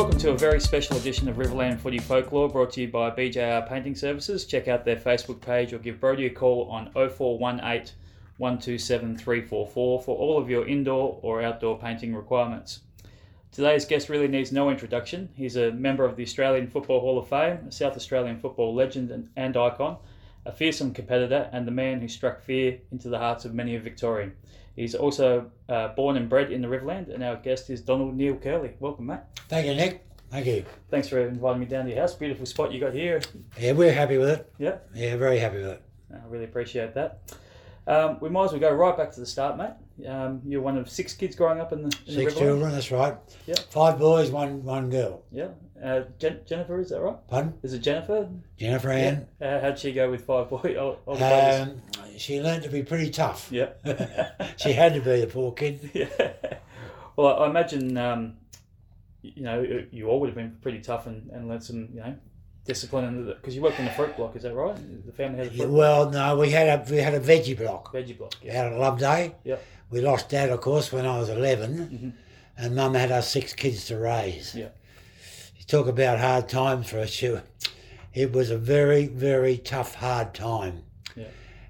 Welcome 0.00 0.18
to 0.20 0.30
a 0.30 0.38
very 0.38 0.60
special 0.60 0.96
edition 0.96 1.28
of 1.28 1.36
Riverland 1.36 1.78
Footy 1.78 1.98
Folklore 1.98 2.48
brought 2.48 2.72
to 2.72 2.80
you 2.80 2.88
by 2.88 3.10
BJR 3.10 3.68
Painting 3.68 3.94
Services. 3.94 4.46
Check 4.46 4.66
out 4.66 4.82
their 4.82 4.96
Facebook 4.96 5.42
page 5.42 5.74
or 5.74 5.78
give 5.78 6.00
Brody 6.00 6.24
a 6.24 6.30
call 6.30 6.70
on 6.70 6.90
0418 6.94 7.92
127 8.38 9.18
344 9.18 10.00
for 10.00 10.16
all 10.16 10.38
of 10.38 10.48
your 10.48 10.66
indoor 10.66 11.18
or 11.20 11.42
outdoor 11.42 11.78
painting 11.78 12.14
requirements. 12.14 12.80
Today's 13.52 13.84
guest 13.84 14.08
really 14.08 14.26
needs 14.26 14.52
no 14.52 14.70
introduction. 14.70 15.28
He's 15.34 15.56
a 15.56 15.70
member 15.70 16.06
of 16.06 16.16
the 16.16 16.22
Australian 16.22 16.66
Football 16.68 17.00
Hall 17.00 17.18
of 17.18 17.28
Fame, 17.28 17.66
a 17.68 17.70
South 17.70 17.94
Australian 17.94 18.40
football 18.40 18.74
legend 18.74 19.10
and, 19.10 19.28
and 19.36 19.54
icon, 19.54 19.98
a 20.46 20.52
fearsome 20.52 20.92
competitor, 20.92 21.48
and 21.52 21.66
the 21.66 21.72
man 21.72 22.00
who 22.00 22.08
struck 22.08 22.40
fear 22.40 22.78
into 22.90 23.08
the 23.08 23.18
hearts 23.18 23.44
of 23.44 23.54
many 23.54 23.76
a 23.76 23.80
Victorian. 23.80 24.32
He's 24.76 24.94
also 24.94 25.50
uh, 25.68 25.88
born 25.88 26.16
and 26.16 26.28
bred 26.28 26.50
in 26.50 26.62
the 26.62 26.68
Riverland, 26.68 27.12
and 27.12 27.22
our 27.22 27.36
guest 27.36 27.70
is 27.70 27.80
Donald 27.82 28.16
Neil 28.16 28.36
Kerley. 28.36 28.72
Welcome, 28.80 29.06
Matt. 29.06 29.28
Thank 29.48 29.66
you, 29.66 29.74
Nick. 29.74 30.06
Thank 30.30 30.46
you. 30.46 30.64
Thanks 30.90 31.08
for 31.08 31.20
inviting 31.20 31.60
me 31.60 31.66
down 31.66 31.84
to 31.86 31.90
your 31.90 32.00
house. 32.00 32.14
Beautiful 32.14 32.46
spot 32.46 32.72
you 32.72 32.80
got 32.80 32.94
here. 32.94 33.20
Yeah, 33.58 33.72
we're 33.72 33.92
happy 33.92 34.16
with 34.16 34.28
it. 34.28 34.52
Yeah, 34.58 34.78
Yeah, 34.94 35.16
very 35.16 35.38
happy 35.38 35.56
with 35.56 35.66
it. 35.66 35.82
I 36.12 36.18
really 36.28 36.44
appreciate 36.44 36.94
that. 36.94 37.20
Um, 37.86 38.18
we 38.20 38.28
might 38.28 38.44
as 38.44 38.52
well 38.52 38.60
go 38.60 38.72
right 38.72 38.96
back 38.96 39.10
to 39.12 39.20
the 39.20 39.26
start, 39.26 39.58
mate. 39.58 39.72
Um, 40.06 40.40
you're 40.46 40.60
one 40.62 40.76
of 40.78 40.88
six 40.90 41.12
kids 41.14 41.34
growing 41.36 41.60
up 41.60 41.72
in 41.72 41.78
the, 41.82 41.84
in 41.84 42.04
the 42.06 42.12
Six 42.12 42.34
Riverland. 42.34 42.38
children, 42.38 42.72
that's 42.72 42.90
right. 42.90 43.14
Yeah. 43.46 43.54
Five 43.70 43.98
boys, 43.98 44.30
one 44.30 44.62
one 44.64 44.90
girl. 44.90 45.22
Yeah. 45.30 45.48
Uh, 45.82 46.02
Jen- 46.18 46.40
Jennifer, 46.46 46.78
is 46.80 46.90
that 46.90 47.00
right? 47.00 47.16
Pardon? 47.28 47.54
Is 47.62 47.72
it 47.72 47.78
Jennifer? 47.78 48.28
Jennifer 48.58 48.90
Ann. 48.90 49.26
Uh, 49.40 49.60
how'd 49.60 49.78
she 49.78 49.92
go 49.92 50.10
with 50.10 50.24
five 50.26 50.50
boys? 50.50 50.76
older 50.76 50.98
brothers? 51.06 51.68
Um, 51.68 51.82
she 52.18 52.40
learned 52.40 52.62
to 52.64 52.68
be 52.68 52.82
pretty 52.82 53.10
tough. 53.10 53.48
Yeah. 53.50 53.70
she 54.56 54.72
had 54.72 54.92
to 54.94 55.00
be 55.00 55.20
the 55.22 55.26
poor 55.26 55.52
kid. 55.52 55.90
yeah. 55.94 56.32
Well, 57.16 57.42
I 57.42 57.46
imagine 57.48 57.96
um, 57.96 58.34
you 59.22 59.42
know 59.42 59.84
you 59.90 60.08
all 60.08 60.20
would 60.20 60.28
have 60.28 60.36
been 60.36 60.56
pretty 60.62 60.80
tough 60.80 61.06
and, 61.06 61.30
and 61.30 61.48
learned 61.48 61.64
some 61.64 61.88
you 61.94 62.00
know 62.00 62.14
discipline 62.66 63.24
because 63.26 63.56
you 63.56 63.62
worked 63.62 63.78
in 63.78 63.86
the 63.86 63.90
fruit 63.92 64.14
block. 64.16 64.36
Is 64.36 64.42
that 64.42 64.54
right? 64.54 64.76
The 65.06 65.12
family 65.12 65.38
had 65.38 65.46
a 65.48 65.50
Yeah, 65.50 65.64
fruit 65.64 65.72
well, 65.72 66.10
no, 66.10 66.36
we 66.36 66.50
had 66.50 66.68
a 66.88 66.90
we 66.92 66.98
had 66.98 67.14
a 67.14 67.20
veggie 67.20 67.56
block 67.56 67.92
veggie 67.94 68.16
block. 68.16 68.34
Yeah. 68.42 68.64
out 68.66 68.72
at 68.72 68.78
Loveday. 68.78 69.34
Yep. 69.44 69.64
We 69.90 70.00
lost 70.00 70.28
dad, 70.28 70.50
of 70.50 70.60
course, 70.60 70.92
when 70.92 71.04
I 71.06 71.18
was 71.18 71.28
11 71.28 72.14
Mhm. 72.58 72.62
and 72.62 72.76
mum 72.76 72.94
had 72.94 73.10
us 73.10 73.28
six 73.28 73.52
kids 73.52 73.86
to 73.86 73.98
raise. 73.98 74.54
Yeah. 74.54 74.68
You 75.56 75.64
talk 75.66 75.86
about 75.88 76.18
hard 76.18 76.48
times 76.48 76.88
for 76.88 77.00
us. 77.00 77.22
It 78.12 78.32
was 78.32 78.50
a 78.50 78.58
very, 78.58 79.06
very 79.06 79.56
tough, 79.58 79.94
hard 79.96 80.34
time. 80.34 80.82
Yeah. 81.16 81.24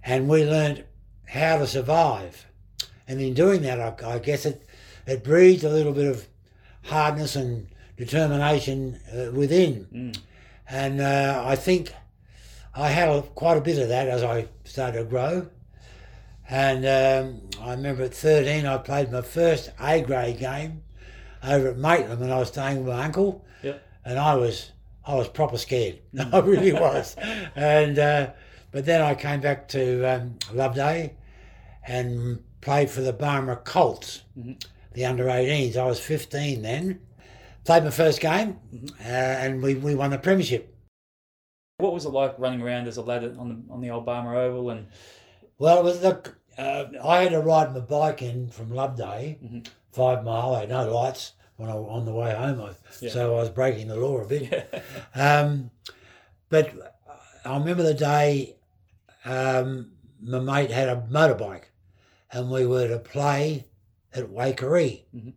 And 0.05 0.29
we 0.29 0.45
learned 0.45 0.85
how 1.27 1.59
to 1.59 1.67
survive. 1.67 2.47
And 3.09 3.21
in 3.21 3.35
doing 3.35 3.63
that, 3.63 3.81
I, 3.81 4.15
I 4.15 4.19
guess 4.19 4.47
it, 4.47 4.67
it 5.07 5.25
breeds 5.25 5.65
a 5.65 5.71
little 5.71 5.93
bit 5.93 6.07
of 6.07 6.27
hardness 6.83 7.37
and 7.37 7.67
determination 7.97 9.01
uh, 9.13 9.31
within. 9.33 9.87
Mm. 9.93 10.19
And 10.69 11.01
uh, 11.01 11.43
I 11.47 11.57
think 11.57 11.93
I 12.75 12.89
had 12.89 13.09
a, 13.09 13.23
quite 13.23 13.57
a 13.57 13.61
bit 13.61 13.79
of 13.79 13.89
that 13.89 14.09
as 14.09 14.23
I 14.23 14.47
started 14.65 14.99
to 14.99 15.05
grow. 15.05 15.49
And 16.53 16.85
um, 16.85 17.43
I 17.63 17.71
remember 17.73 18.03
at 18.03 18.13
13, 18.15 18.67
I 18.67 18.77
played 18.79 19.13
my 19.13 19.23
first 19.23 19.71
A 19.81 20.01
grade 20.03 20.39
game 20.41 20.83
over 21.45 21.69
at 21.69 21.79
Maitland 21.79 22.21
when 22.21 22.33
I 22.33 22.39
was 22.39 22.49
staying 22.49 22.79
with 22.85 22.89
my 22.95 23.05
uncle. 23.05 23.45
Yep. 23.63 23.81
And 24.05 24.19
I 24.19 24.35
was 24.35 24.73
I 25.07 25.15
was 25.15 25.29
proper 25.29 25.57
scared. 25.59 26.01
I 26.33 26.41
really 26.41 26.73
was. 26.73 27.15
And 27.55 27.99
uh, 27.99 28.31
but 28.73 28.85
then 28.85 29.01
I 29.01 29.15
came 29.15 29.41
back 29.41 29.69
to 29.69 30.05
um, 30.05 30.39
Loveday 30.53 31.15
and 31.87 32.43
played 32.61 32.91
for 32.91 33.01
the 33.01 33.13
Barmera 33.13 33.65
Colts, 33.65 34.23
Mhm. 34.39 34.63
the 34.93 35.05
under 35.07 35.25
18s. 35.27 35.77
I 35.77 35.87
was 35.87 36.01
15 36.01 36.63
then. 36.63 37.01
Played 37.65 37.85
my 37.85 37.91
first 37.91 38.21
game, 38.21 38.59
uh, 39.01 39.09
and 39.09 39.63
we, 39.63 39.75
we 39.75 39.95
won 39.95 40.11
the 40.11 40.19
premiership. 40.19 40.75
What 41.79 41.93
was 41.93 42.07
it 42.07 42.11
like 42.11 42.39
running 42.39 42.61
around 42.63 42.89
as 42.89 42.97
a 42.97 43.03
lad 43.03 43.23
on 43.39 43.49
the 43.67 43.73
on 43.73 43.81
the 43.81 43.91
old 43.91 44.07
Barmer 44.07 44.35
Oval 44.35 44.71
and 44.71 44.87
Well, 45.59 45.79
it 45.79 45.85
was 45.85 46.01
the 46.01 46.33
uh, 46.61 46.85
I 47.03 47.23
had 47.23 47.33
to 47.33 47.41
ride 47.41 47.73
my 47.73 47.81
bike 47.81 48.23
in 48.23 48.49
from 48.51 48.71
Loveday, 48.71 49.39
Mhm. 49.43 49.67
five 49.93 50.25
mile. 50.25 50.55
I 50.55 50.61
had 50.61 50.69
no 50.69 50.93
lights 50.93 51.33
when 51.57 51.69
I 51.71 51.75
on 51.75 52.05
the 52.05 52.13
way 52.13 52.35
home, 52.35 52.61
I, 52.61 52.71
Yeah. 53.01 53.11
so 53.11 53.37
I 53.37 53.41
was 53.41 53.51
breaking 53.51 53.89
the 53.89 53.97
law 53.97 54.19
a 54.19 54.27
bit. 54.27 54.83
Um, 55.15 55.71
but 56.49 56.97
I 57.45 57.57
remember 57.59 57.83
the 57.83 57.95
day 57.95 58.57
um, 59.25 59.93
my 60.21 60.39
mate 60.41 60.71
had 60.71 60.89
a 60.89 60.97
motorbike, 61.11 61.65
and 62.33 62.51
we 62.51 62.67
were 62.67 62.89
to 62.89 62.99
play 62.99 63.67
at 64.15 64.25
Waikerie. 64.31 65.05
Mhm. 65.15 65.33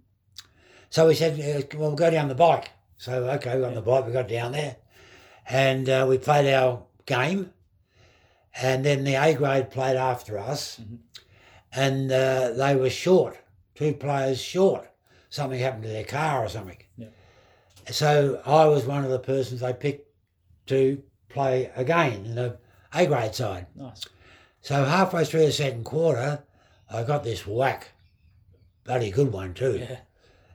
So 0.89 1.07
we 1.07 1.15
said, 1.15 1.33
"Uh, 1.39 1.65
"Well, 1.77 1.89
we'll 1.89 1.95
go 1.97 2.09
down 2.09 2.27
the 2.27 2.35
bike." 2.35 2.69
So 2.97 3.29
okay, 3.31 3.55
we 3.55 3.61
got 3.61 3.69
on 3.69 3.75
the 3.75 3.81
bike. 3.81 4.05
We 4.05 4.11
got 4.13 4.27
down 4.27 4.51
there, 4.53 4.77
and 5.49 5.89
uh, 5.89 6.05
we 6.07 6.17
played 6.17 6.53
our 6.53 6.83
game, 7.05 7.52
and 8.61 8.85
then 8.85 9.03
the 9.03 9.15
A 9.15 9.33
grade 9.33 9.71
played 9.71 9.95
after 9.95 10.37
us, 10.37 10.79
Mhm. 10.79 10.99
and 11.71 12.11
uh, 12.11 12.51
they 12.51 12.75
were 12.75 12.89
short, 12.89 13.37
two 13.75 13.93
players 13.93 14.39
short. 14.41 14.89
Something 15.29 15.59
happened 15.59 15.83
to 15.83 15.89
their 15.89 16.03
car 16.03 16.45
or 16.45 16.49
something. 16.49 16.77
Yeah. 16.97 17.07
So 17.89 18.41
I 18.45 18.65
was 18.65 18.85
one 18.85 19.03
of 19.03 19.09
the 19.11 19.19
persons 19.19 19.61
they 19.61 19.73
picked 19.73 20.07
to 20.67 21.01
play 21.29 21.71
again 21.75 22.25
in 22.25 22.35
the 22.35 22.57
A 22.93 23.05
grade 23.07 23.33
side. 23.33 23.65
Nice. 23.75 24.05
So 24.61 24.85
halfway 24.85 25.25
through 25.25 25.45
the 25.47 25.51
second 25.51 25.83
quarter, 25.83 26.43
I 26.89 27.03
got 27.03 27.23
this 27.23 27.47
whack, 27.47 27.87
bloody 28.83 29.09
good 29.09 29.31
one 29.33 29.53
too, 29.55 29.77
Yeah. 29.79 29.97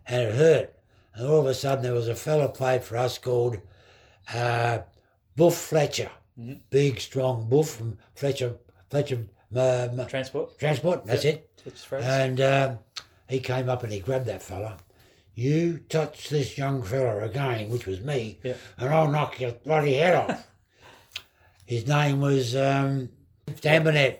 and 0.07 0.23
it 0.23 0.35
hurt. 0.37 0.75
And 1.15 1.27
all 1.27 1.41
of 1.41 1.47
a 1.47 1.55
sudden, 1.55 1.83
there 1.83 1.93
was 1.95 2.07
a 2.09 2.15
fella 2.15 2.49
played 2.49 2.85
for 2.85 2.97
us 2.97 3.19
called 3.19 3.59
uh, 4.33 4.81
Buff 5.37 5.55
Fletcher, 5.57 6.11
Mhm. 6.39 6.61
big 6.71 7.01
strong 7.01 7.49
Buff 7.49 7.71
from 7.71 7.99
Fletcher 8.15 8.55
Fletcher 8.91 9.27
uh, 9.55 9.89
m- 9.91 10.07
Transport. 10.07 10.59
Transport. 10.59 11.05
That's 11.05 11.25
it. 11.25 11.51
His 11.65 11.83
phrase. 11.85 12.05
And 12.05 12.41
uh, 12.41 12.77
he 13.29 13.41
came 13.41 13.69
up 13.69 13.83
and 13.83 13.93
he 13.93 13.99
grabbed 14.01 14.27
that 14.27 14.43
fella. 14.43 14.77
You 15.35 15.79
touch 15.89 16.29
this 16.29 16.57
young 16.59 16.83
fella 16.83 17.25
again, 17.25 17.71
which 17.71 17.87
was 17.87 18.01
me, 18.01 18.39
Yeah. 18.43 18.55
and 18.77 18.89
I'll 18.93 19.11
knock 19.11 19.41
your 19.41 19.53
bloody 19.53 19.95
head 19.95 20.15
off. 20.15 20.49
His 21.67 21.87
name 21.87 22.21
was 22.21 22.55
um. 22.57 23.11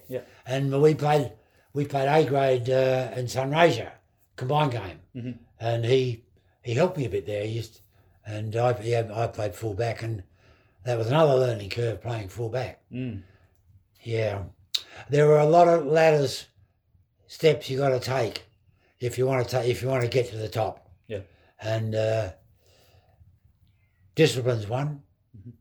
Yeah. 0.09 0.21
And 0.47 0.81
we 0.83 0.95
played 0.95 1.33
we 1.75 1.85
played 1.85 2.09
A 2.09 2.25
grade 2.29 2.71
uh, 2.71 3.11
in 3.17 3.27
Sunraysia 3.27 3.91
combined 4.37 4.73
game, 4.73 5.01
Mhm. 5.15 5.39
and 5.61 5.85
he 5.85 6.25
he 6.63 6.75
helped 6.75 6.97
me 6.97 7.05
a 7.07 7.11
bit 7.11 7.27
there. 7.27 7.45
He 7.45 7.53
used, 7.53 7.81
and 8.27 8.55
I 8.57 8.79
yeah, 8.83 9.09
I 9.15 9.27
played 9.27 9.55
full 9.55 9.75
back, 9.75 10.03
and 10.03 10.23
that 10.89 10.97
was 10.97 11.09
another 11.09 11.35
learning 11.35 11.69
curve 11.71 12.01
playing 12.01 12.29
full 12.29 12.49
back. 12.49 12.81
Mm. 12.91 13.23
Yeah, 14.03 14.45
there 15.11 15.27
were 15.27 15.39
a 15.39 15.47
lot 15.47 15.69
of 15.69 15.85
ladders, 15.87 16.47
steps 17.27 17.69
you 17.69 17.77
got 17.79 17.91
to 17.91 18.01
take 18.01 18.47
if 18.99 19.19
you 19.19 19.27
want 19.27 19.47
to 19.47 19.51
take 19.51 19.69
if 19.69 19.83
you 19.83 19.89
want 19.89 20.03
to 20.03 20.09
get 20.09 20.31
to 20.31 20.37
the 20.37 20.49
top. 20.49 20.89
Yeah. 21.07 21.21
and 21.61 21.95
uh, 21.95 22.31
discipline's 24.15 24.67
one, 24.69 25.03
Mhm. 25.37 25.53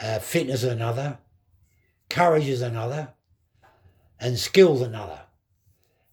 uh, 0.00 0.18
fitness 0.18 0.62
is 0.62 0.72
another, 0.72 1.18
courage 2.08 2.48
is 2.48 2.62
another, 2.62 3.14
and 4.20 4.38
skill's 4.38 4.80
another. 4.82 5.20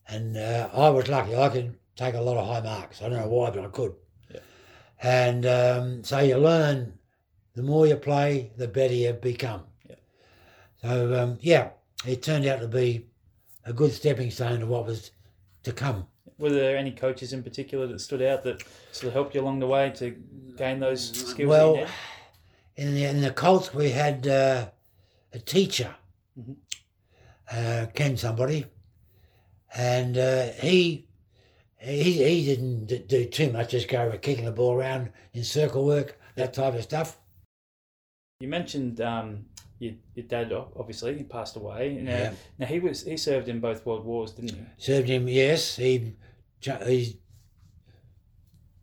And 0.07 0.38
uh, 0.38 0.69
I 0.73 0.89
was 0.89 1.07
lucky; 1.09 1.35
I 1.35 1.50
could 1.50 1.77
take 1.95 2.16
a 2.16 2.22
lot 2.22 2.38
of 2.38 2.47
high 2.47 2.61
marks. 2.61 3.01
I 3.01 3.09
don't 3.09 3.19
know 3.19 3.27
why, 3.27 3.50
but 3.51 3.66
I 3.66 3.67
could. 3.67 3.95
Yeah. 4.33 4.39
And 5.01 5.45
um, 5.45 6.03
so 6.03 6.19
you 6.19 6.38
learn. 6.38 6.94
The 7.57 7.63
more 7.63 7.88
you 7.88 7.95
play, 7.95 8.51
the 8.56 8.68
better 8.68 8.94
you 8.94 9.13
become. 9.13 9.63
Yeah. 9.90 9.95
So 10.83 11.24
um, 11.24 11.38
yeah, 11.42 11.69
it 12.06 12.21
turned 12.21 12.45
out 12.45 12.59
to 12.62 12.68
be 12.68 13.07
a 13.65 13.74
good 13.74 13.92
stepping 13.92 14.30
stone 14.30 14.59
to 14.59 14.68
what 14.68 14.86
was 14.86 15.09
to 15.63 15.74
come. 15.74 16.06
Were 16.38 16.51
there 16.51 16.77
any 16.77 16.92
coaches 16.92 17.33
in 17.33 17.42
particular 17.42 17.88
that 17.88 18.00
stood 18.00 18.21
out 18.21 18.44
that 18.44 18.62
sort 18.92 19.07
of 19.07 19.13
helped 19.13 19.33
you 19.33 19.42
along 19.42 19.57
the 19.59 19.65
way 19.65 19.92
to 19.95 20.12
gain 20.56 20.80
those 20.80 21.09
skills? 21.09 21.50
Well, 21.50 21.74
that 21.74 21.80
you 22.77 22.86
need? 22.86 22.89
in 22.89 22.94
the 22.94 23.06
in 23.06 23.21
the 23.21 23.31
Colts 23.31 23.74
we 23.74 23.89
had 23.89 24.27
uh, 24.27 24.68
a 25.33 25.39
teacher, 25.39 25.95
Mhm. 26.39 26.57
uh, 27.51 27.88
Ken 27.95 28.18
somebody, 28.18 28.68
and 29.75 30.15
uh, 30.15 30.50
he 30.62 31.07
he 31.80 32.24
he 32.24 32.45
didn't 32.45 33.07
do 33.07 33.25
too 33.25 33.51
much, 33.51 33.71
just 33.71 33.88
go 33.88 34.15
kicking 34.21 34.45
the 34.45 34.51
ball 34.51 34.75
around 34.75 35.09
in 35.33 35.44
circle 35.44 35.88
work, 35.88 36.19
that 36.36 36.54
type 36.54 36.75
of 36.75 36.83
stuff. 36.83 37.18
You 38.39 38.48
mentioned 38.48 39.01
um, 39.01 39.45
your, 39.80 39.94
your 40.13 40.25
dad, 40.28 40.54
obviously, 40.75 41.18
he 41.18 41.24
passed 41.24 41.56
away. 41.56 41.95
Now, 42.01 42.12
Yeah. 42.12 42.34
now 42.60 42.66
he 42.68 42.80
was 42.80 43.04
he 43.04 43.18
served 43.18 43.50
in 43.50 43.60
both 43.60 43.86
world 43.86 44.06
wars, 44.06 44.31
didn't 44.34 44.51
he? 44.56 44.62
Served 44.78 45.10
him, 45.10 45.28
yes. 45.28 45.75
He 45.75 46.13
he 46.62 47.19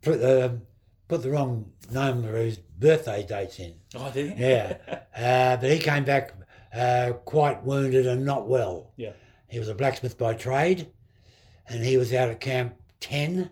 put 0.01 0.19
the 0.19 0.59
put 1.07 1.23
the 1.23 1.29
wrong 1.29 1.71
name 1.89 2.25
of 2.25 2.33
his 2.33 2.57
birthday 2.57 3.25
dates 3.25 3.59
in. 3.59 3.75
Oh, 3.95 4.11
did 4.11 4.33
he? 4.33 4.43
Yeah. 4.43 4.77
Uh, 5.15 5.55
but 5.55 5.71
he 5.71 5.79
came 5.79 6.03
back 6.03 6.33
uh, 6.75 7.13
quite 7.23 7.63
wounded 7.63 8.05
and 8.05 8.25
not 8.25 8.49
well. 8.49 8.91
Yeah. 8.97 9.13
He 9.47 9.59
was 9.59 9.69
a 9.69 9.73
blacksmith 9.73 10.17
by 10.17 10.33
trade, 10.33 10.89
and 11.69 11.85
he 11.85 11.95
was 11.95 12.13
out 12.13 12.27
at 12.27 12.41
Camp 12.41 12.75
10 12.99 13.49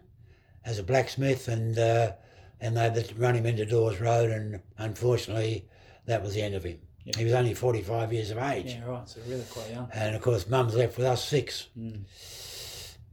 as 0.66 0.78
a 0.78 0.84
blacksmith, 0.84 1.48
and 1.48 1.80
uh, 1.80 2.12
and 2.60 2.76
they 2.76 2.82
had 2.82 2.96
to 2.96 3.16
run 3.16 3.36
him 3.36 3.46
into 3.46 3.66
Daws 3.66 4.02
Road, 4.02 4.30
and 4.30 4.60
unfortunately, 4.78 5.66
that 6.06 6.22
was 6.24 6.34
the 6.34 6.42
end 6.42 6.56
of 6.56 6.64
him. 6.64 6.80
Yeah. 7.06 7.14
He 7.18 7.24
was 7.26 7.34
only 7.34 7.54
45 7.54 8.14
years 8.14 8.32
of 8.32 8.38
age. 8.38 8.68
Yeah, 8.76 8.86
right. 8.86 9.08
So 9.10 9.20
really 9.28 9.44
quite 9.50 9.72
young. 9.72 9.90
And 9.94 10.16
of 10.16 10.22
course, 10.22 10.48
Mum's 10.48 10.76
left 10.76 10.98
with 10.98 11.06
us 11.06 11.24
six. 11.24 11.68
Mm. 11.78 12.04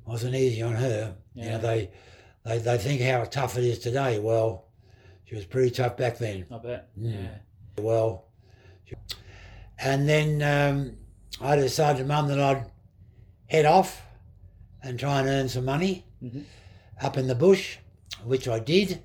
Wasn't 0.06 0.34
easy 0.34 0.62
on 0.62 0.74
her. 0.74 1.14
You 1.34 1.44
Yeah. 1.44 1.50
know, 1.52 1.58
they, 1.58 1.90
they 2.44 2.58
they 2.58 2.78
think 2.78 3.00
how 3.02 3.24
tough 3.24 3.58
it 3.58 3.64
is 3.64 3.78
today. 3.80 4.18
Well, 4.18 4.66
she 5.24 5.34
was 5.34 5.44
pretty 5.44 5.70
tough 5.70 5.96
back 5.96 6.18
then. 6.18 6.46
I 6.50 6.58
bet. 6.58 6.88
Mm. 6.98 7.14
Yeah. 7.24 7.38
Well, 7.82 8.26
and 9.78 10.08
then 10.08 10.42
um, 10.42 10.96
I 11.40 11.56
decided 11.56 11.98
to 12.00 12.04
Mum 12.04 12.28
that 12.28 12.40
I'd 12.40 12.70
head 13.46 13.64
off 13.66 14.02
and 14.82 14.98
try 14.98 15.20
and 15.20 15.28
earn 15.28 15.48
some 15.48 15.64
money 15.64 16.04
Mhm. 16.22 16.44
up 17.00 17.16
in 17.18 17.26
the 17.26 17.34
bush, 17.34 17.78
which 18.24 18.46
I 18.48 18.58
did. 18.58 19.02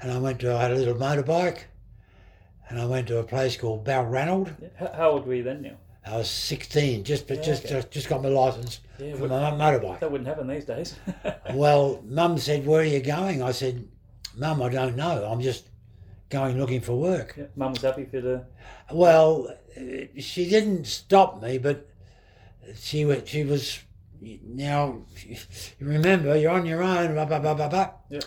And 0.00 0.10
I 0.12 0.18
went 0.18 0.40
to 0.40 0.54
I 0.54 0.62
had 0.62 0.70
a 0.72 0.74
little 0.74 0.94
motorbike, 0.94 1.64
and 2.68 2.80
I 2.80 2.86
went 2.86 3.08
to 3.08 3.18
a 3.18 3.24
place 3.24 3.56
called 3.56 3.84
Balranald. 3.84 4.52
How, 4.76 4.92
how 4.92 5.10
old 5.10 5.26
were 5.26 5.34
you 5.34 5.42
then, 5.42 5.62
Neil? 5.62 5.76
I 6.04 6.16
was 6.18 6.30
16, 6.30 7.02
just 7.04 7.26
but 7.26 7.38
Yeah, 7.38 7.42
just, 7.42 7.64
okay. 7.64 7.74
just 7.74 7.90
just 7.90 8.08
got 8.08 8.22
my 8.22 8.28
license 8.28 8.80
Yeah, 8.98 9.16
for 9.16 9.26
my 9.28 9.50
motorbike. 9.50 9.98
that 10.00 10.10
wouldn't 10.10 10.28
happen 10.28 10.46
these 10.46 10.64
days. 10.64 10.94
Well, 11.54 12.00
Mum 12.06 12.38
said, 12.38 12.66
"Where 12.66 12.80
are 12.82 12.84
you 12.84 13.00
going?" 13.00 13.42
I 13.42 13.52
said, 13.52 13.86
"Mum, 14.36 14.62
I 14.62 14.68
don't 14.68 14.96
know. 14.96 15.24
I'm 15.24 15.40
just 15.40 15.68
going 16.28 16.58
looking 16.58 16.80
for 16.80 16.94
work." 16.94 17.34
yeah. 17.36 17.44
Mum 17.56 17.72
was 17.72 17.82
happy 17.82 18.04
for 18.04 18.20
the. 18.20 18.44
Well, 18.92 19.48
she 20.18 20.48
didn't 20.48 20.86
stop 20.86 21.42
me, 21.42 21.58
but 21.58 21.88
she 22.76 23.04
wa- 23.04 23.24
she 23.24 23.42
was 23.44 23.80
now. 24.20 25.02
You 25.78 25.86
remember, 25.88 26.36
you're 26.36 26.52
on 26.52 26.66
your 26.66 26.82
own. 26.82 27.14
Blah, 27.14 27.24
blah, 27.26 27.38
blah, 27.40 27.54
blah, 27.54 27.68
blah. 27.68 27.90
Yeah. 28.10 28.20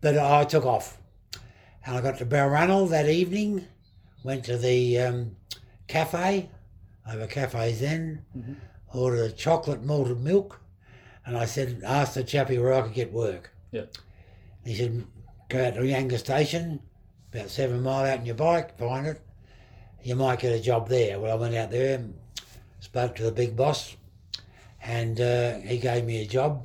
But 0.00 0.18
I 0.18 0.44
took 0.44 0.64
off, 0.66 0.98
and 1.86 1.96
I 1.96 2.00
got 2.00 2.18
to 2.18 2.26
Balranald 2.26 2.90
that 2.90 3.08
evening. 3.08 3.66
Went 4.22 4.44
to 4.46 4.56
the 4.56 4.98
um, 4.98 5.36
cafe. 5.86 6.48
Over 7.10 7.26
cafes 7.26 7.80
then. 7.80 8.24
Mhm. 8.36 8.56
Ordered 8.94 9.24
a 9.24 9.32
chocolate 9.32 9.82
malted 9.82 10.20
milk, 10.20 10.60
and 11.26 11.36
I 11.36 11.44
said, 11.46 11.82
asked 11.84 12.14
the 12.14 12.22
chappie 12.24 12.58
where 12.58 12.72
I 12.72 12.82
could 12.82 12.94
get 12.94 13.12
work. 13.12 13.52
Yeah. 13.72 13.86
He 14.64 14.74
said, 14.76 15.04
go 15.48 15.66
out 15.66 15.74
to 15.74 15.80
Yanga 15.80 16.16
Station, 16.16 16.80
about 17.32 17.50
seven 17.50 17.82
mile 17.82 18.06
out 18.06 18.20
on 18.20 18.26
your 18.26 18.36
bike, 18.36 18.78
find 18.78 19.06
it. 19.06 19.20
You 20.02 20.14
might 20.14 20.38
get 20.38 20.52
a 20.52 20.60
job 20.60 20.88
there. 20.88 21.18
Well, 21.18 21.32
I 21.32 21.40
went 21.40 21.56
out 21.56 21.70
there 21.72 21.96
and 21.96 22.14
spoke 22.80 23.16
to 23.16 23.24
the 23.24 23.32
big 23.32 23.56
boss, 23.56 23.96
and 24.82 25.20
uh, 25.20 25.58
he 25.58 25.78
gave 25.78 26.04
me 26.04 26.22
a 26.22 26.26
job. 26.26 26.64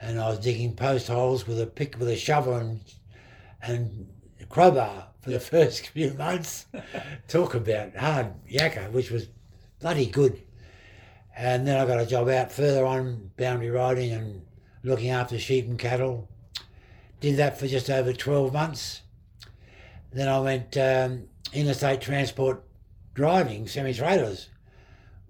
And 0.00 0.20
I 0.20 0.28
was 0.28 0.38
digging 0.38 0.74
post 0.76 1.08
holes 1.08 1.46
with 1.46 1.60
a 1.60 1.66
pick, 1.66 1.98
with 1.98 2.08
a 2.08 2.16
shovel 2.16 2.54
and 2.56 2.80
and 3.62 4.11
crowbar 4.52 5.08
for 5.20 5.30
the 5.30 5.40
first 5.40 5.86
few 5.88 6.14
months. 6.14 6.66
Talk 7.26 7.54
about 7.54 7.96
hard 7.96 8.28
yakka, 8.48 8.92
which 8.92 9.10
was 9.10 9.26
bloody 9.80 10.06
good. 10.06 10.40
And 11.36 11.66
then 11.66 11.80
I 11.80 11.86
got 11.86 11.98
a 12.00 12.06
job 12.06 12.28
out 12.28 12.52
further 12.52 12.84
on, 12.84 13.30
boundary 13.36 13.70
riding 13.70 14.12
and 14.12 14.42
looking 14.84 15.10
after 15.10 15.38
sheep 15.38 15.66
and 15.66 15.78
cattle. 15.78 16.28
Did 17.20 17.38
that 17.38 17.58
for 17.58 17.66
just 17.66 17.88
over 17.88 18.12
12 18.12 18.52
months. 18.52 19.00
Then 20.12 20.28
I 20.28 20.38
went 20.40 20.76
um, 20.76 21.24
interstate 21.54 22.02
transport 22.02 22.62
driving, 23.14 23.66
semi 23.66 23.94
trailers, 23.94 24.50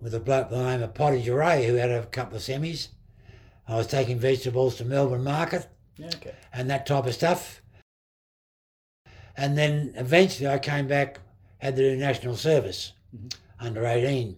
with 0.01 0.15
a 0.15 0.21
bloke 0.21 0.51
by 0.51 0.59
the 0.59 0.65
name 0.65 0.83
of 0.83 0.95
Potty 0.95 1.31
Ray 1.31 1.67
who 1.67 1.75
had 1.75 1.91
a 1.91 2.05
couple 2.07 2.37
of 2.37 2.43
semis. 2.43 2.89
I 3.69 3.77
was 3.77 3.87
taking 3.87 4.19
vegetables 4.19 4.77
to 4.77 4.85
Melbourne 4.85 5.23
Market 5.23 5.69
Yeah, 5.97 6.09
okay. 6.17 6.35
and 6.53 6.69
that 6.71 6.87
type 6.87 7.07
of 7.07 7.15
stuff. 7.15 7.62
And 9.37 9.57
then 9.57 9.93
eventually 9.97 10.49
I 10.49 10.59
came 10.59 10.87
back, 10.87 11.19
had 11.59 11.77
to 11.77 11.83
do 11.91 11.97
national 11.97 12.37
service 12.37 12.93
Mhm. 13.15 13.35
under 13.61 13.87
18. 13.87 14.37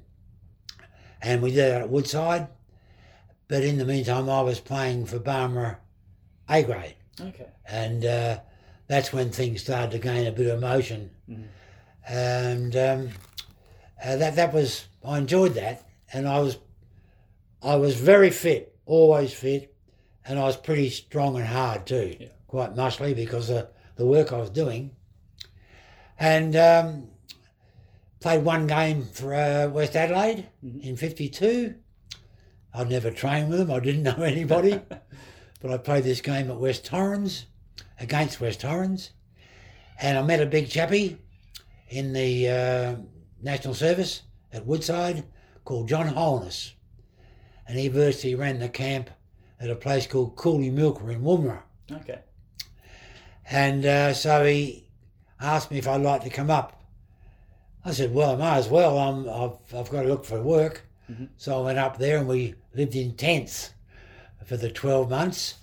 And 1.22 1.42
we 1.42 1.50
did 1.50 1.58
that 1.72 1.82
at 1.82 1.90
Woodside. 1.90 2.48
But 3.48 3.62
in 3.62 3.78
the 3.78 3.84
meantime, 3.84 4.28
I 4.30 4.40
was 4.42 4.60
playing 4.60 5.06
for 5.06 5.18
Barmera 5.18 5.76
A 6.48 6.62
grade. 6.62 6.96
Okay. 7.20 7.46
And 7.66 8.04
uh, 8.04 8.40
that's 8.86 9.12
when 9.12 9.30
things 9.30 9.62
started 9.62 9.90
to 9.92 9.98
gain 9.98 10.26
a 10.26 10.32
bit 10.32 10.46
of 10.48 10.60
motion. 10.60 11.10
Mhm. 11.28 11.48
And 12.06 12.76
um, 12.76 13.08
uh, 14.04 14.16
that, 14.16 14.36
that 14.36 14.52
was, 14.52 14.86
I 15.04 15.18
enjoyed 15.18 15.54
that. 15.54 15.86
And 16.12 16.28
I 16.28 16.38
was, 16.40 16.58
I 17.62 17.76
was 17.76 17.94
very 17.96 18.30
fit, 18.30 18.76
always 18.86 19.32
fit. 19.32 19.74
And 20.26 20.38
I 20.38 20.44
was 20.44 20.56
pretty 20.56 20.90
strong 20.90 21.36
and 21.36 21.46
hard 21.46 21.86
too 21.86 22.16
Yeah. 22.18 22.28
quite 22.46 22.74
muscly 22.74 23.14
because 23.14 23.50
of 23.50 23.68
the 23.96 24.06
work 24.06 24.32
I 24.32 24.38
was 24.38 24.50
doing. 24.50 24.90
And 26.18 26.54
um, 26.56 27.08
played 28.20 28.44
one 28.44 28.66
game 28.66 29.04
for 29.04 29.34
uh, 29.34 29.68
West 29.68 29.96
Adelaide 29.96 30.48
Mhm. 30.64 30.80
in 30.82 30.96
52. 30.96 31.74
I'd 32.72 32.90
never 32.90 33.10
trained 33.10 33.50
with 33.50 33.58
them, 33.58 33.70
I 33.70 33.80
didn't 33.80 34.02
know 34.18 34.22
anybody. 34.22 34.80
but 35.60 35.70
I 35.70 35.78
played 35.78 36.04
this 36.04 36.20
game 36.20 36.50
at 36.50 36.58
West 36.58 36.84
Torrens 36.84 37.46
against 38.00 38.40
West 38.40 38.60
Torrens. 38.60 39.10
And 40.00 40.18
I 40.18 40.22
met 40.22 40.40
a 40.42 40.46
big 40.46 40.68
chappie 40.68 41.18
in 41.88 42.12
the 42.12 42.48
uh, 42.48 42.96
National 43.42 43.74
Service 43.74 44.22
at 44.52 44.66
Woodside 44.66 45.24
called 45.64 45.88
John 45.88 46.08
Holness. 46.08 46.74
And 47.68 47.78
he 47.78 47.88
virtually 47.88 48.34
ran 48.34 48.58
the 48.58 48.68
camp 48.68 49.08
at 49.60 49.70
a 49.70 49.76
place 49.76 50.06
called 50.06 50.36
Koolymilka 50.36 51.08
in 51.12 51.22
Woomera. 51.22 51.62
Okay. 51.90 52.18
And 53.50 53.84
uh, 53.84 54.14
so 54.14 54.44
he 54.44 54.88
asked 55.40 55.70
me 55.70 55.78
if 55.78 55.88
I'd 55.88 56.00
like 56.00 56.22
to 56.24 56.30
come 56.30 56.50
up. 56.50 56.80
I 57.84 57.92
said, 57.92 58.14
well, 58.14 58.32
I 58.32 58.36
might 58.36 58.56
as 58.58 58.68
well. 58.68 58.98
I'm, 58.98 59.28
I've, 59.28 59.74
I've 59.78 59.90
got 59.90 60.02
to 60.02 60.08
look 60.08 60.24
for 60.24 60.40
work. 60.40 60.82
Mhm. 61.10 61.28
So 61.36 61.58
I 61.60 61.64
went 61.64 61.78
up 61.78 61.98
there 61.98 62.18
and 62.18 62.26
we 62.26 62.54
lived 62.74 62.94
in 62.94 63.14
tents 63.14 63.74
for 64.46 64.56
the 64.56 64.70
12 64.70 65.10
months. 65.10 65.54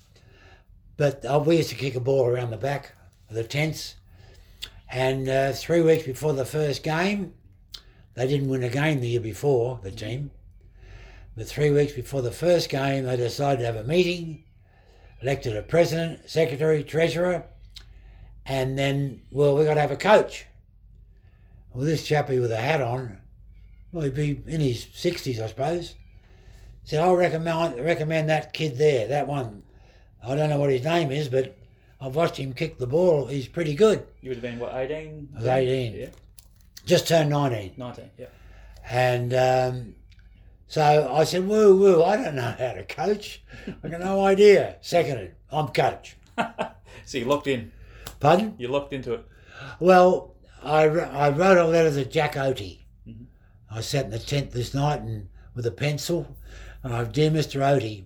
But 0.98 1.26
uh, 1.26 1.42
we 1.44 1.58
used 1.58 1.70
to 1.70 1.76
kick 1.76 1.96
a 1.96 2.00
ball 2.00 2.28
around 2.28 2.52
the 2.52 2.58
back 2.58 2.94
of 3.30 3.36
the 3.36 3.44
tents. 3.44 3.96
And 4.92 5.28
uh, 5.28 5.54
three 5.54 5.82
weeks 5.82 6.04
before 6.06 6.34
the 6.34 6.46
first 6.46 6.84
game, 6.84 7.34
they 8.14 8.28
didn't 8.28 8.50
win 8.50 8.64
a 8.64 8.70
game 8.70 9.00
the 9.00 9.08
year 9.08 9.22
before, 9.22 9.80
the 9.82 9.90
team. 9.90 10.30
But 11.36 11.48
three 11.48 11.72
weeks 11.72 11.94
before 11.94 12.22
the 12.22 12.32
first 12.32 12.70
game, 12.70 13.06
they 13.06 13.16
decided 13.16 13.62
to 13.62 13.66
have 13.66 13.78
a 13.78 13.84
meeting, 13.86 14.44
elected 15.22 15.56
a 15.56 15.64
president, 15.64 16.30
secretary, 16.30 16.84
treasurer, 16.84 17.46
and 18.46 18.78
then, 18.78 19.22
well, 19.32 19.56
we 19.56 19.66
got 19.66 19.76
to 19.76 19.82
have 19.82 19.92
a 19.92 19.98
coach. 19.98 20.46
Well, 21.74 21.86
this 21.86 22.06
chappie 22.06 22.40
with 22.40 22.52
a 22.52 22.58
hat 22.58 22.82
on, 22.82 23.20
well, 23.92 24.04
he'd 24.04 24.16
be 24.16 24.42
in 24.48 24.62
his 24.62 24.86
60s, 24.86 25.42
I 25.42 25.48
suppose, 25.48 25.96
said, 26.84 27.02
I 27.02 27.12
recommend, 27.14 27.80
recommend 27.80 28.30
that 28.30 28.54
kid 28.54 28.78
there, 28.78 29.08
that 29.08 29.28
one. 29.28 29.64
I 30.24 30.36
don't 30.36 30.50
know 30.50 30.60
what 30.60 30.72
his 30.72 30.84
name 30.84 31.12
is, 31.12 31.30
but 31.30 31.58
I've 32.00 32.16
watched 32.16 32.38
him 32.38 32.54
kick 32.54 32.78
the 32.78 32.88
ball. 32.88 33.28
He's 33.28 33.48
pretty 33.48 33.76
good. 33.76 34.06
You 34.22 34.30
would 34.30 34.38
have 34.38 34.42
been 34.44 34.60
what, 34.60 34.74
eighteen? 34.76 35.30
I 35.36 35.38
was 35.38 35.48
18. 35.48 35.94
Yeah. 35.94 36.08
Just 36.86 37.08
turned 37.08 37.30
19. 37.30 37.74
Nineteen. 37.78 38.10
Yeah. 38.18 38.28
And 38.90 39.34
um, 39.34 39.96
so 40.68 41.12
I 41.14 41.24
said, 41.24 41.48
woo, 41.48 41.78
woo, 41.78 42.04
I 42.04 42.18
don't 42.18 42.36
know 42.36 42.56
how 42.58 42.74
to 42.74 42.84
coach. 42.84 43.44
I 43.84 43.88
got 43.88 44.00
no 44.00 44.26
idea. 44.26 44.78
Seconded, 44.82 45.36
I'm 45.52 45.68
coach. 45.70 46.18
So 47.06 47.18
you 47.18 47.26
locked 47.26 47.48
in. 47.48 47.72
Pardon? 48.22 48.54
You 48.58 48.70
locked 48.70 48.94
into 48.94 49.14
it. 49.14 49.26
Well, 49.80 50.36
I, 50.64 50.84
I 50.84 51.30
wrote 51.32 51.58
a 51.58 51.66
letter 51.66 51.92
to 51.92 52.06
Jack 52.06 52.36
Oatey. 52.36 52.84
Mhm. 53.08 53.26
I 53.70 53.82
sat 53.82 54.06
in 54.06 54.12
the 54.12 54.20
tent 54.20 54.52
this 54.52 54.74
night 54.74 55.02
and 55.02 55.28
with 55.56 55.66
a 55.66 55.72
pencil, 55.72 56.38
and 56.84 56.94
I've, 56.94 57.12
dear 57.12 57.32
Mr. 57.32 57.60
Oatey, 57.62 58.06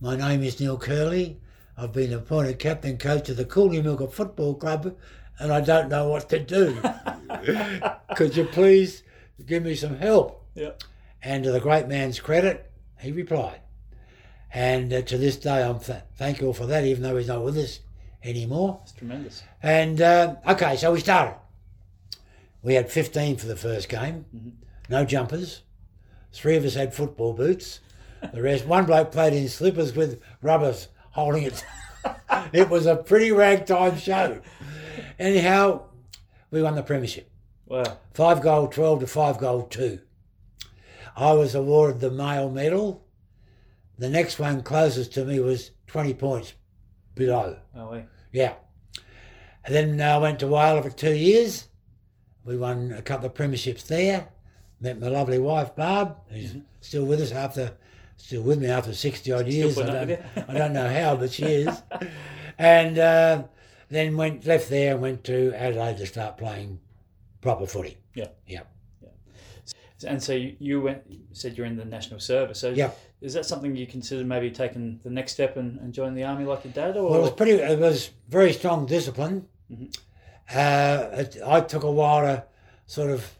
my 0.00 0.14
name 0.14 0.42
is 0.42 0.60
Neil 0.60 0.78
Kerley. 0.78 1.36
I've 1.76 1.92
been 1.92 2.12
appointed 2.12 2.58
captain 2.58 2.98
coach 2.98 3.28
of 3.30 3.38
the 3.38 3.44
Koolymilka 3.46 4.12
Football 4.12 4.54
Club, 4.54 4.94
and 5.38 5.50
I 5.50 5.62
don't 5.62 5.88
know 5.88 6.08
what 6.08 6.28
to 6.28 6.38
do. 6.38 6.78
Could 8.16 8.36
you 8.36 8.44
please 8.44 9.02
give 9.46 9.62
me 9.62 9.74
some 9.74 9.96
help? 9.96 10.44
Yeah. 10.54 10.72
And 11.22 11.44
to 11.44 11.50
the 11.52 11.60
great 11.60 11.88
man's 11.88 12.20
credit, 12.20 12.70
he 12.98 13.10
replied. 13.10 13.60
And 14.52 14.92
uh, 14.92 15.00
to 15.02 15.16
this 15.16 15.36
day, 15.36 15.62
I'm 15.62 15.80
th- 15.80 16.02
thankful 16.16 16.52
for 16.52 16.66
that, 16.66 16.84
even 16.84 17.02
though 17.02 17.16
he's 17.16 17.28
not 17.28 17.42
with 17.44 17.56
us 17.56 17.80
anymore. 18.24 18.80
It's 18.82 18.92
tremendous. 18.92 19.42
And 19.62 20.00
uh, 20.00 20.36
okay, 20.48 20.76
so 20.76 20.92
we 20.92 21.00
started. 21.00 21.36
We 22.62 22.74
had 22.74 22.90
15 22.90 23.36
for 23.36 23.46
the 23.46 23.56
first 23.56 23.88
game, 23.88 24.26
Mhm. 24.34 24.52
no 24.88 25.04
jumpers. 25.04 25.62
Three 26.32 26.56
of 26.56 26.64
us 26.64 26.74
had 26.74 26.94
football 26.94 27.32
boots. 27.32 27.80
The 28.32 28.42
rest, 28.42 28.66
one 28.66 28.84
bloke 28.84 29.10
played 29.12 29.32
in 29.32 29.48
slippers 29.48 29.96
with 29.96 30.20
rubbers 30.42 30.88
holding 31.12 31.44
it. 31.44 31.64
it 32.52 32.68
was 32.68 32.86
a 32.86 32.96
pretty 32.96 33.32
ragtime 33.32 33.96
show. 33.98 34.40
Anyhow, 35.18 35.82
we 36.50 36.62
won 36.62 36.74
the 36.74 36.82
premiership. 36.82 37.30
Wow. 37.66 37.98
Five 38.12 38.42
goal 38.42 38.68
12 38.68 39.00
to 39.00 39.06
five 39.06 39.38
goal 39.38 39.62
2. 39.62 40.00
I 41.16 41.32
was 41.32 41.54
awarded 41.54 42.00
the 42.00 42.10
male 42.10 42.50
medal. 42.50 43.04
The 43.98 44.08
next 44.10 44.38
one 44.38 44.62
closest 44.62 45.12
to 45.14 45.24
me 45.24 45.40
was 45.40 45.70
20 45.86 46.14
points 46.14 46.52
below. 47.14 47.58
Oh, 47.76 47.90
wait. 47.90 48.04
Yeah. 48.32 48.54
And 49.64 49.74
then 49.74 50.00
I 50.00 50.18
went 50.18 50.40
to 50.40 50.46
Wales 50.46 50.84
for 50.84 50.90
two 50.90 51.14
years. 51.14 51.68
We 52.44 52.56
won 52.56 52.92
a 52.92 53.02
couple 53.02 53.26
of 53.26 53.34
premierships 53.34 53.86
there. 53.86 54.28
Met 54.80 54.98
my 54.98 55.08
lovely 55.08 55.38
wife, 55.38 55.76
Barb, 55.76 56.16
who's 56.28 56.56
still 56.80 57.04
with 57.04 57.20
us 57.20 57.32
after, 57.32 57.72
still 58.16 58.42
with 58.42 58.60
me 58.60 58.68
after 58.68 58.94
60 58.94 59.30
odd 59.32 59.46
years. 59.46 59.78
I 59.78 59.86
don't, 59.86 60.20
I 60.48 60.54
don't 60.54 60.72
know 60.72 60.88
how, 60.88 61.16
but 61.16 61.30
she 61.32 61.44
is. 61.44 61.82
and 62.58 62.98
uh, 62.98 63.42
then 63.90 64.16
went 64.16 64.46
left 64.46 64.70
there 64.70 64.92
and 64.92 65.02
went 65.02 65.24
to 65.24 65.52
Adelaide 65.54 65.98
to 65.98 66.06
start 66.06 66.38
playing 66.38 66.80
proper 67.42 67.66
footy. 67.66 67.98
Yeah. 68.14 68.28
Yeah. 68.46 68.62
And 70.06 70.22
so 70.22 70.32
you, 70.32 70.56
you 70.58 70.80
went 70.80 71.02
said 71.32 71.58
you're 71.58 71.66
in 71.66 71.76
the 71.76 71.84
national 71.84 72.20
service. 72.20 72.58
So 72.60 72.70
Yeah. 72.70 72.90
Is 73.20 73.34
that 73.34 73.44
something 73.46 73.76
you 73.76 73.86
consider 73.86 74.24
maybe 74.24 74.50
taking 74.50 74.98
the 75.02 75.10
next 75.10 75.32
step 75.32 75.56
and, 75.56 75.78
and 75.80 75.92
joining 75.92 76.14
the 76.14 76.24
army 76.24 76.44
like 76.44 76.64
your 76.64 76.72
dad, 76.72 76.96
or 76.96 77.10
Well, 77.10 77.18
it 77.18 77.22
was 77.22 77.30
pretty. 77.32 77.52
It 77.52 77.78
was 77.78 78.10
very 78.28 78.52
strong 78.52 78.86
discipline. 78.86 79.46
Uh, 80.52 81.08
it, 81.12 81.36
I 81.46 81.60
took 81.60 81.84
a 81.84 81.90
while 81.90 82.22
to 82.22 82.44
sort 82.86 83.10
of 83.10 83.30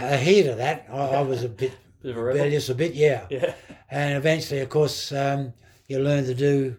adhere 0.00 0.44
to 0.50 0.54
that. 0.56 0.86
I, 0.90 0.96
I 0.96 1.20
was 1.22 1.42
a 1.44 1.48
bit 1.48 1.72
bit 2.02 2.16
a 2.16 2.20
rebel? 2.20 2.24
rebellious, 2.42 2.68
a 2.68 2.74
bit, 2.74 2.94
yeah. 2.94 3.26
Yeah. 3.30 3.54
And 3.90 4.16
eventually, 4.16 4.60
of 4.60 4.68
course, 4.68 5.12
um, 5.12 5.52
you 5.88 5.98
learn 5.98 6.24
to 6.24 6.34
do 6.34 6.76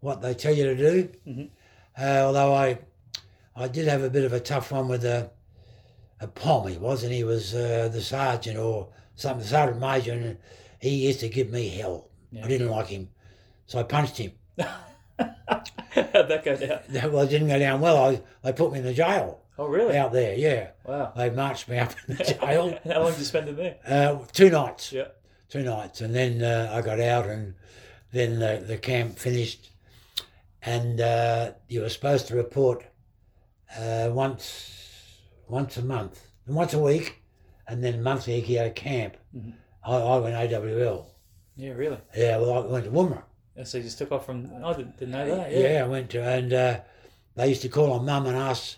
what 0.00 0.20
they 0.20 0.34
tell 0.34 0.54
you 0.54 0.64
to 0.64 0.76
do. 0.76 1.08
Mhm. 1.26 1.50
Uh, 1.98 2.24
although 2.26 2.52
I, 2.52 2.78
I 3.56 3.68
did 3.68 3.86
have 3.86 4.02
a 4.02 4.10
bit 4.10 4.24
of 4.24 4.32
a 4.32 4.40
tough 4.40 4.72
one 4.72 4.88
with 4.88 5.04
a, 5.04 5.30
a 6.20 6.26
pom. 6.26 6.66
He 6.68 6.76
was, 6.76 7.02
and 7.04 7.12
he 7.12 7.24
was 7.24 7.54
uh, 7.54 7.88
the 7.92 8.02
sergeant 8.02 8.58
or 8.58 8.88
something, 9.14 9.46
sergeant 9.46 9.80
major, 9.80 10.12
and 10.12 10.36
he 10.84 11.06
used 11.06 11.20
to 11.20 11.28
give 11.28 11.50
me 11.50 11.68
hell. 11.68 12.08
Yeah. 12.30 12.44
I 12.44 12.48
didn't 12.48 12.68
like 12.68 12.86
him, 12.88 13.08
so 13.66 13.78
I 13.78 13.82
punched 13.84 14.18
him. 14.18 14.32
How'd 14.58 16.28
that 16.28 16.44
go 16.44 16.56
down? 16.56 17.12
Well, 17.12 17.22
it 17.24 17.28
didn't 17.30 17.48
go 17.48 17.58
down 17.58 17.80
well. 17.80 17.96
I, 17.96 18.20
they 18.42 18.52
put 18.52 18.72
me 18.72 18.78
in 18.80 18.84
the 18.84 18.94
jail 18.94 19.40
Oh, 19.58 19.66
really? 19.68 19.96
out 19.96 20.12
there. 20.12 20.34
Yeah, 20.36 20.70
Wow. 20.84 21.12
they 21.16 21.30
marched 21.30 21.68
me 21.68 21.78
up 21.78 21.92
in 22.08 22.16
the 22.16 22.24
jail. 22.24 22.78
How 22.84 23.00
long 23.02 23.10
did 23.12 23.18
you 23.18 23.24
spend 23.24 23.48
in 23.48 23.56
there? 23.56 23.76
Uh, 23.86 24.18
two 24.32 24.50
nights. 24.50 24.92
Yeah. 24.92 25.08
Two 25.48 25.62
nights, 25.62 26.00
and 26.00 26.12
then 26.14 26.42
uh, 26.42 26.72
I 26.74 26.82
got 26.82 26.98
out, 26.98 27.26
and 27.26 27.54
then 28.12 28.40
the, 28.40 28.64
the 28.66 28.76
camp 28.78 29.18
finished, 29.18 29.70
and 30.62 31.00
uh, 31.00 31.52
you 31.68 31.82
were 31.82 31.88
supposed 31.88 32.26
to 32.28 32.34
report 32.34 32.84
uh, 33.78 34.08
once 34.12 34.70
once 35.46 35.76
a 35.76 35.82
month, 35.82 36.26
once 36.48 36.74
a 36.74 36.78
week, 36.80 37.22
and 37.68 37.84
then 37.84 38.02
monthly 38.02 38.40
you 38.40 38.58
had 38.58 38.66
a 38.66 38.70
camp. 38.70 39.16
Mhm. 39.36 39.52
I, 39.86 39.96
I 39.96 40.18
went 40.18 40.34
AWL. 40.52 41.06
Yeah, 41.56 41.72
really. 41.72 41.98
Yeah, 42.16 42.38
well, 42.38 42.64
I 42.64 42.66
went 42.66 42.84
to 42.86 42.90
Woomera. 42.90 43.22
And 43.56 43.66
so 43.68 43.78
you 43.78 43.84
just 43.84 43.98
took 43.98 44.10
off 44.12 44.26
from. 44.26 44.50
I 44.64 44.72
didn't, 44.72 44.96
didn't 44.98 45.12
know 45.12 45.26
that. 45.36 45.52
Yeah, 45.52 45.58
Yeah. 45.74 45.84
I 45.84 45.88
went 45.88 46.10
to, 46.10 46.22
and 46.22 46.52
uh, 46.52 46.80
they 47.36 47.48
used 47.48 47.62
to 47.62 47.68
call 47.68 47.92
on 47.92 48.04
mum 48.04 48.26
and 48.26 48.36
ask 48.36 48.76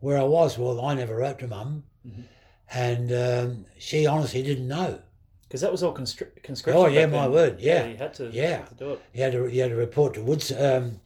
where 0.00 0.18
I 0.18 0.22
was. 0.24 0.56
Well, 0.58 0.80
I 0.84 0.94
never 0.94 1.16
wrote 1.16 1.38
to 1.40 1.48
mum, 1.48 1.84
Mhm. 2.06 2.24
and 2.72 3.12
um, 3.12 3.66
she 3.78 4.06
honestly 4.06 4.42
didn't 4.42 4.68
know. 4.68 5.00
Because 5.42 5.60
that 5.60 5.70
was 5.72 5.82
all 5.82 5.94
conscri- 5.94 6.42
conscription. 6.42 6.82
Oh, 6.84 6.86
yeah, 6.88 7.06
my 7.06 7.22
then. 7.22 7.32
word, 7.32 7.60
yeah. 7.60 7.86
You 7.86 7.96
had 7.96 8.14
to. 8.14 8.30
Yeah. 8.30 8.58
had 8.58 8.68
to 8.68 8.74
do 8.74 8.90
it. 8.92 9.02
You 9.14 9.22
had 9.22 9.32
to, 9.32 9.46
you 9.48 9.60
had 9.62 9.70
to 9.70 9.76
report 9.76 10.14
to 10.14 10.22
Woods 10.22 10.50
um, 10.52 11.00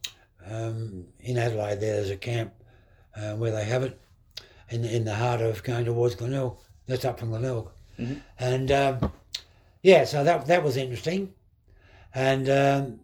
um, 0.45 1.05
in 1.21 1.37
Adelaide. 1.37 1.79
There, 1.79 1.95
there's 1.95 2.09
a 2.09 2.17
camp 2.17 2.53
uh, 3.15 3.35
where 3.35 3.51
they 3.51 3.65
have 3.65 3.83
it 3.83 3.99
in 4.69 4.81
the, 4.83 4.95
in 4.95 5.05
the 5.05 5.13
heart 5.15 5.41
of 5.41 5.63
going 5.63 5.85
towards 5.85 6.15
Glenelg. 6.15 6.57
That's 6.87 7.05
up 7.05 7.19
from 7.19 7.29
Glenelg, 7.29 7.69
Mhm. 7.99 8.21
and 8.39 8.71
um, 8.71 9.11
yeah, 9.83 10.03
so 10.05 10.23
that 10.23 10.45
that 10.47 10.63
was 10.63 10.77
interesting, 10.77 11.33
and 12.13 12.49
um, 12.49 12.99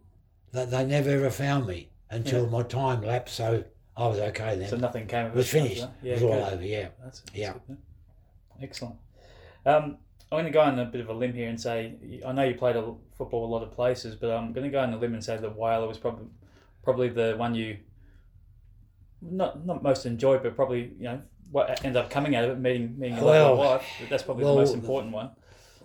they, 0.51 0.65
they 0.65 0.85
never 0.85 1.09
ever 1.09 1.29
found 1.29 1.67
me 1.67 1.89
until 2.09 2.43
Yeah. 2.43 2.49
my 2.49 2.63
time 2.63 3.01
lapsed. 3.01 3.35
So 3.35 3.63
I 3.95 4.07
was 4.07 4.19
okay 4.19 4.55
then. 4.57 4.69
So 4.69 4.77
nothing 4.77 5.07
came 5.07 5.25
of 5.27 5.31
it 5.33 5.35
was 5.37 5.49
finished. 5.49 5.81
that? 5.81 5.93
Yeah. 6.01 6.11
it 6.11 6.13
was 6.15 6.23
all 6.23 6.43
good. 6.45 6.53
over. 6.53 6.63
Yeah. 6.65 6.87
That's, 7.03 7.19
that's 7.21 7.37
Yeah. 7.37 7.53
good. 7.67 7.77
Excellent. 8.61 8.95
Um, 9.65 9.97
I'm 10.31 10.35
going 10.39 10.45
to 10.45 10.51
go 10.51 10.61
on 10.61 10.77
a 10.79 10.85
bit 10.85 11.01
of 11.01 11.09
a 11.09 11.13
limb 11.13 11.33
here 11.33 11.49
and 11.49 11.59
say 11.59 11.95
I 12.25 12.31
know 12.31 12.43
you 12.43 12.55
played 12.55 12.75
a, 12.75 12.93
football 13.17 13.45
a 13.45 13.51
lot 13.51 13.63
of 13.63 13.71
places, 13.71 14.15
but 14.15 14.29
I'm 14.31 14.53
going 14.53 14.65
to 14.65 14.69
go 14.69 14.79
on 14.79 14.93
a 14.93 14.97
limb 14.97 15.13
and 15.13 15.23
say 15.23 15.37
that 15.37 15.55
Whyalla 15.57 15.87
was 15.87 15.97
probably 15.97 16.27
probably 16.83 17.09
the 17.09 17.35
one 17.37 17.55
you 17.55 17.77
not 19.21 19.65
not 19.65 19.81
most 19.83 20.05
enjoyed, 20.05 20.43
but 20.43 20.55
probably 20.55 20.91
you 20.97 21.05
know 21.05 21.21
what 21.51 21.83
ended 21.83 21.97
up 21.97 22.09
coming 22.09 22.35
out 22.35 22.43
of 22.43 22.51
it, 22.51 22.59
meeting 22.59 22.97
meeting 22.99 23.15
your 23.17 23.25
Well, 23.25 23.55
lovely 23.55 23.65
wife. 23.67 23.85
That's 24.09 24.23
probably 24.23 24.43
well, 24.43 24.55
the 24.55 24.61
most 24.61 24.73
important 24.73 25.13
one. 25.13 25.31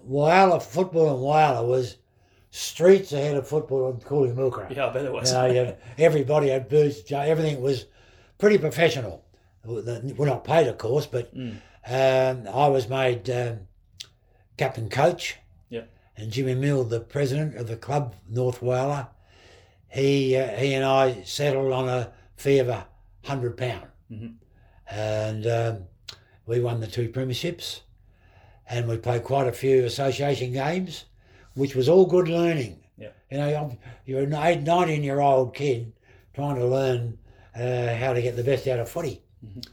Whyalla 0.09 0.61
football 0.62 1.14
in 1.14 1.21
Whyalla 1.23 1.66
was 1.66 1.97
streets 2.50 3.12
ahead 3.12 3.37
of 3.37 3.49
football 3.49 3.90
in 3.90 3.97
Coolimilkara. 3.99 4.75
Yeah, 4.75 4.87
I 4.88 4.92
bet 4.92 5.04
it 5.04 5.12
was. 5.12 5.30
You 5.30 5.38
know, 5.38 5.47
you 5.47 5.56
had, 5.59 5.78
everybody 5.99 6.49
had 6.49 6.68
boots. 6.68 7.11
Everything 7.11 7.61
was 7.62 7.87
pretty 8.38 8.59
professional. 8.59 9.25
We're 9.64 10.26
not 10.26 10.44
paid, 10.44 10.66
of 10.66 10.76
course, 10.78 11.06
but 11.06 11.32
Mm. 11.35 11.56
um, 11.87 12.49
I 12.52 12.68
was 12.68 12.88
made 12.88 13.30
um, 13.30 13.61
captain 14.56 14.88
coach. 14.88 15.37
Yep. 15.71 15.88
And 16.16 16.30
Jimmy 16.32 16.54
Mill, 16.54 16.85
the 16.85 17.00
president 17.00 17.56
of 17.56 17.68
the 17.68 17.76
club, 17.76 18.14
North 18.28 18.61
Whyalla, 18.61 19.09
he 19.88 20.37
uh, 20.37 20.49
he 20.56 20.75
and 20.75 20.85
I 20.85 21.23
settled 21.23 21.73
on 21.73 21.88
a 21.88 22.12
fee 22.37 22.59
of 22.59 22.68
a 22.68 22.87
hundred 23.25 23.56
pound, 23.56 23.87
Mhm. 24.11 24.35
and 24.90 25.47
um, 25.47 25.85
we 26.47 26.61
won 26.61 26.80
the 26.80 26.87
two 26.87 27.09
premierships, 27.09 27.80
and 28.72 28.88
we 28.88 28.96
played 28.96 29.22
quite 29.22 29.46
a 29.46 29.52
few 29.52 29.84
association 29.84 30.52
games, 30.52 31.04
which 31.54 31.74
was 31.74 31.88
all 31.88 32.06
good 32.06 32.26
learning. 32.28 32.78
Yep. 32.96 33.16
You 33.30 33.36
know, 33.38 33.78
you're 34.06 34.22
an 34.22 34.32
eight, 34.34 34.62
19 34.62 35.02
year 35.02 35.20
old 35.20 35.54
kid 35.54 35.92
trying 36.34 36.56
to 36.56 36.66
learn 36.66 37.18
uh, 37.54 37.94
how 37.96 38.14
to 38.14 38.22
get 38.22 38.34
the 38.34 38.42
best 38.42 38.66
out 38.66 38.78
of 38.80 38.88
footy. 38.88 39.20
Mhm. 39.44 39.66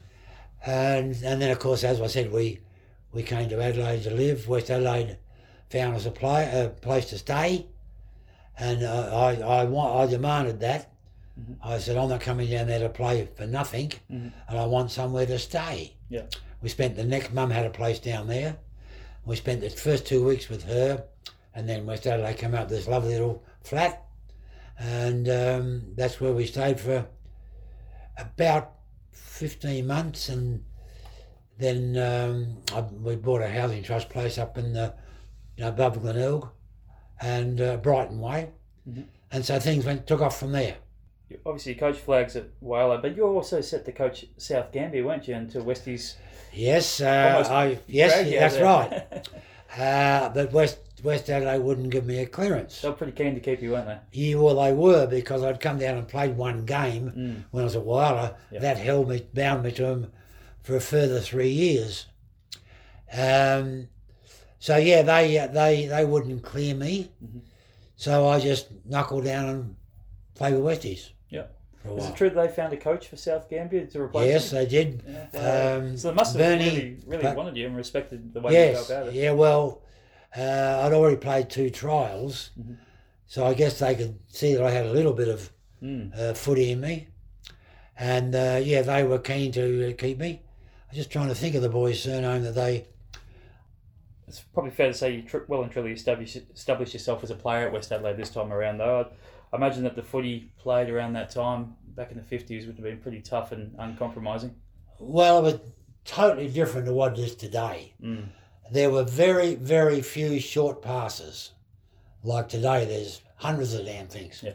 And 0.65 1.15
and 1.23 1.41
then 1.41 1.51
of 1.51 1.59
course, 1.59 1.85
as 1.85 2.01
I 2.01 2.07
said, 2.07 2.31
we 2.33 2.59
we 3.13 3.23
came 3.23 3.47
to 3.49 3.61
Adelaide 3.63 4.03
to 4.03 4.11
live. 4.13 4.47
West 4.49 4.69
Adelaide 4.69 5.17
found 5.69 5.95
us 5.95 6.05
a, 6.05 6.11
play, 6.11 6.43
a 6.65 6.67
place 6.69 7.05
to 7.11 7.17
stay, 7.17 7.65
and 8.57 8.83
uh, 8.83 9.09
I 9.13 9.61
I 9.61 9.63
want 9.63 9.95
I 9.95 10.11
demanded 10.11 10.59
that. 10.59 10.91
Mhm. 11.39 11.55
I 11.63 11.77
said 11.77 11.95
I'm 11.95 12.09
not 12.09 12.19
coming 12.19 12.49
down 12.49 12.67
there 12.67 12.79
to 12.79 12.89
play 12.89 13.25
for 13.37 13.47
nothing, 13.47 13.93
Mhm. 14.11 14.33
and 14.49 14.59
I 14.59 14.65
want 14.65 14.91
somewhere 14.91 15.25
to 15.27 15.39
stay. 15.39 15.93
Yeah. 16.09 16.23
We 16.61 16.67
spent 16.67 16.97
the 16.97 17.05
next 17.05 17.31
mum 17.31 17.51
had 17.51 17.65
a 17.65 17.69
place 17.69 17.99
down 17.99 18.27
there. 18.27 18.57
We 19.25 19.35
spent 19.35 19.61
the 19.61 19.69
first 19.69 20.05
two 20.07 20.25
weeks 20.25 20.49
with 20.49 20.63
her, 20.63 21.03
and 21.53 21.67
then 21.67 21.85
West 21.85 22.07
Adelaide 22.07 22.37
came 22.37 22.55
up 22.55 22.69
this 22.69 22.87
lovely 22.87 23.11
little 23.13 23.43
flat, 23.63 24.05
and 24.77 25.27
um, 25.29 25.83
that's 25.95 26.19
where 26.21 26.33
we 26.33 26.45
stayed 26.45 26.79
for 26.79 27.05
about 28.17 28.73
15 29.11 29.85
months 29.85 30.29
and 30.29 30.63
then 31.57 31.97
um, 31.97 32.57
I, 32.73 32.81
we 32.81 33.15
bought 33.15 33.41
a 33.41 33.49
housing 33.49 33.83
trust 33.83 34.09
place 34.09 34.37
up 34.37 34.57
in 34.57 34.73
the 34.73 34.93
you 35.57 35.63
know 35.63 35.69
above 35.69 36.01
Glenelg 36.01 36.49
and 37.21 37.59
uh, 37.61 37.77
Brighton 37.77 38.19
way 38.19 38.51
Mhm. 38.87 39.05
and 39.31 39.45
so 39.45 39.59
things 39.59 39.85
went 39.85 40.07
took 40.07 40.21
off 40.21 40.39
from 40.39 40.51
there 40.53 40.77
Obviously, 41.45 41.73
you 41.73 41.79
coach 41.79 41.97
flags 41.97 42.35
at 42.35 42.45
Whyalla, 42.61 43.01
but 43.01 43.15
you 43.15 43.23
also 43.25 43.61
set 43.61 43.85
to 43.85 43.91
coach 43.91 44.25
South 44.37 44.71
Gambier, 44.71 45.05
weren't 45.05 45.27
you? 45.27 45.35
Until 45.35 45.63
Westies. 45.63 46.15
yes 46.53 47.01
uh, 47.01 47.45
I 47.49 47.79
yes 47.87 48.13
dragged 48.13 48.29
you 48.29 48.35
out 48.37 48.39
that's 48.39 48.55
there. 48.55 48.65
right 49.77 50.25
uh, 50.25 50.29
but 50.29 50.51
West 50.51 50.79
West 51.03 51.29
Adelaide 51.29 51.59
wouldn't 51.59 51.91
give 51.91 52.05
me 52.05 52.17
a 52.19 52.25
clearance 52.25 52.81
they 52.81 52.89
were 52.89 52.95
pretty 52.95 53.11
keen 53.13 53.35
to 53.35 53.39
keep 53.39 53.61
you, 53.61 53.71
weren't 53.71 53.85
they? 53.87 53.97
yeah, 54.11 54.35
well 54.35 54.55
they 54.55 54.73
were 54.73 55.05
because 55.05 55.43
I'd 55.43 55.59
come 55.59 55.77
down 55.77 55.97
and 55.97 56.07
played 56.07 56.35
one 56.35 56.65
game 56.65 57.11
Mm. 57.15 57.43
when 57.51 57.61
I 57.61 57.65
was 57.65 57.75
at 57.75 57.83
Whyalla, 57.83 58.35
Yeah. 58.51 58.59
that 58.61 58.77
held 58.77 59.07
me, 59.09 59.25
bound 59.33 59.63
me 59.63 59.71
to 59.73 59.83
them 59.83 60.11
for 60.63 60.75
a 60.75 60.81
further 60.81 61.19
three 61.19 61.49
years. 61.51 62.07
Um, 63.13 63.87
so 64.59 64.77
yeah, 64.77 65.01
they 65.03 65.37
uh, 65.37 65.47
they 65.47 65.85
they 65.85 66.05
wouldn't 66.05 66.43
clear 66.43 66.75
me, 66.75 67.11
Mhm. 67.23 67.41
so 67.95 68.27
I 68.27 68.39
just 68.39 68.69
knuckled 68.85 69.23
down 69.25 69.45
and 69.49 69.75
played 70.35 70.55
with 70.55 70.63
Westies. 70.63 71.09
Yeah. 71.89 71.95
For 71.95 71.95
a 71.95 71.97
Is 71.97 72.03
while. 72.03 72.13
it 72.13 72.17
true 72.17 72.29
that 72.29 72.47
they 72.47 72.53
found 72.53 72.73
a 72.73 72.77
coach 72.77 73.07
for 73.07 73.15
South 73.17 73.49
Gambier 73.49 73.85
to 73.87 74.01
replace 74.01 74.25
you? 74.27 74.31
Yes, 74.31 74.51
you? 74.51 74.57
they 74.59 74.65
did. 74.65 75.03
Yeah. 75.33 75.75
Um, 75.77 75.97
so 75.97 76.09
they 76.09 76.13
must 76.15 76.35
have 76.35 76.41
Bernie, 76.41 76.65
really, 76.69 76.97
really 77.05 77.23
but- 77.23 77.35
wanted 77.35 77.57
you 77.57 77.67
and 77.67 77.75
respected 77.75 78.33
the 78.33 78.41
way 78.41 78.51
you 78.53 78.57
Yes, 78.57 78.87
go 78.87 78.95
about 78.95 79.07
it. 79.07 79.13
yeah. 79.13 79.31
Well, 79.31 79.81
uh, 80.37 80.81
I'd 80.83 80.93
already 80.93 81.17
played 81.17 81.49
two 81.49 81.69
trials, 81.69 82.51
Mhm. 82.59 82.77
so 83.25 83.45
I 83.45 83.53
guess 83.53 83.79
they 83.79 83.95
could 83.95 84.19
see 84.27 84.53
that 84.55 84.63
I 84.63 84.71
had 84.71 84.85
a 84.85 84.91
little 84.91 85.13
bit 85.13 85.27
of 85.27 85.51
Mm. 85.81 86.17
uh, 86.19 86.33
footy 86.33 86.71
in 86.71 86.81
me. 86.81 87.07
And 87.97 88.35
uh, 88.35 88.59
yeah, 88.61 88.81
they 88.81 89.03
were 89.03 89.19
keen 89.19 89.51
to 89.53 89.89
uh, 89.89 89.93
keep 89.97 90.19
me. 90.19 90.41
I'm 90.89 90.95
just 90.95 91.09
trying 91.11 91.27
to 91.29 91.35
think 91.35 91.55
of 91.55 91.61
the 91.61 91.69
boys' 91.69 92.01
surname 92.03 92.43
that 92.43 92.55
they. 92.55 92.85
It's 94.27 94.41
probably 94.53 94.71
fair 94.71 94.87
to 94.87 94.93
say 94.93 95.15
you 95.15 95.21
tr- 95.23 95.39
well 95.47 95.63
and 95.63 95.71
truly 95.71 95.91
established, 95.91 96.37
established 96.53 96.93
yourself 96.93 97.23
as 97.23 97.31
a 97.31 97.35
player 97.35 97.65
at 97.65 97.73
West 97.73 97.91
Adelaide 97.91 98.17
this 98.17 98.29
time 98.29 98.53
around, 98.53 98.77
though. 98.77 99.07
I, 99.51 99.57
imagine 99.57 99.83
that 99.83 99.95
the 99.95 100.03
footy 100.03 100.51
played 100.57 100.89
around 100.89 101.13
that 101.13 101.29
time, 101.31 101.75
back 101.95 102.11
in 102.11 102.17
the 102.17 102.23
50s, 102.37 102.67
would 102.67 102.75
have 102.75 102.83
been 102.83 102.99
pretty 102.99 103.21
tough 103.21 103.51
and 103.51 103.75
uncompromising. 103.77 104.55
Well, 104.99 105.39
it 105.39 105.41
was 105.43 105.59
totally 106.05 106.47
different 106.49 106.87
to 106.87 106.93
what 106.93 107.17
it 107.17 107.19
is 107.19 107.35
today. 107.35 107.93
Mm. 108.03 108.27
There 108.71 108.89
were 108.91 109.03
very, 109.03 109.55
very 109.55 110.01
few 110.01 110.39
short 110.39 110.81
passes. 110.81 111.51
Like 112.23 112.49
today, 112.49 112.85
there's 112.85 113.21
hundreds 113.35 113.73
of 113.73 113.85
damn 113.85 114.07
things. 114.07 114.41
Yeah. 114.43 114.53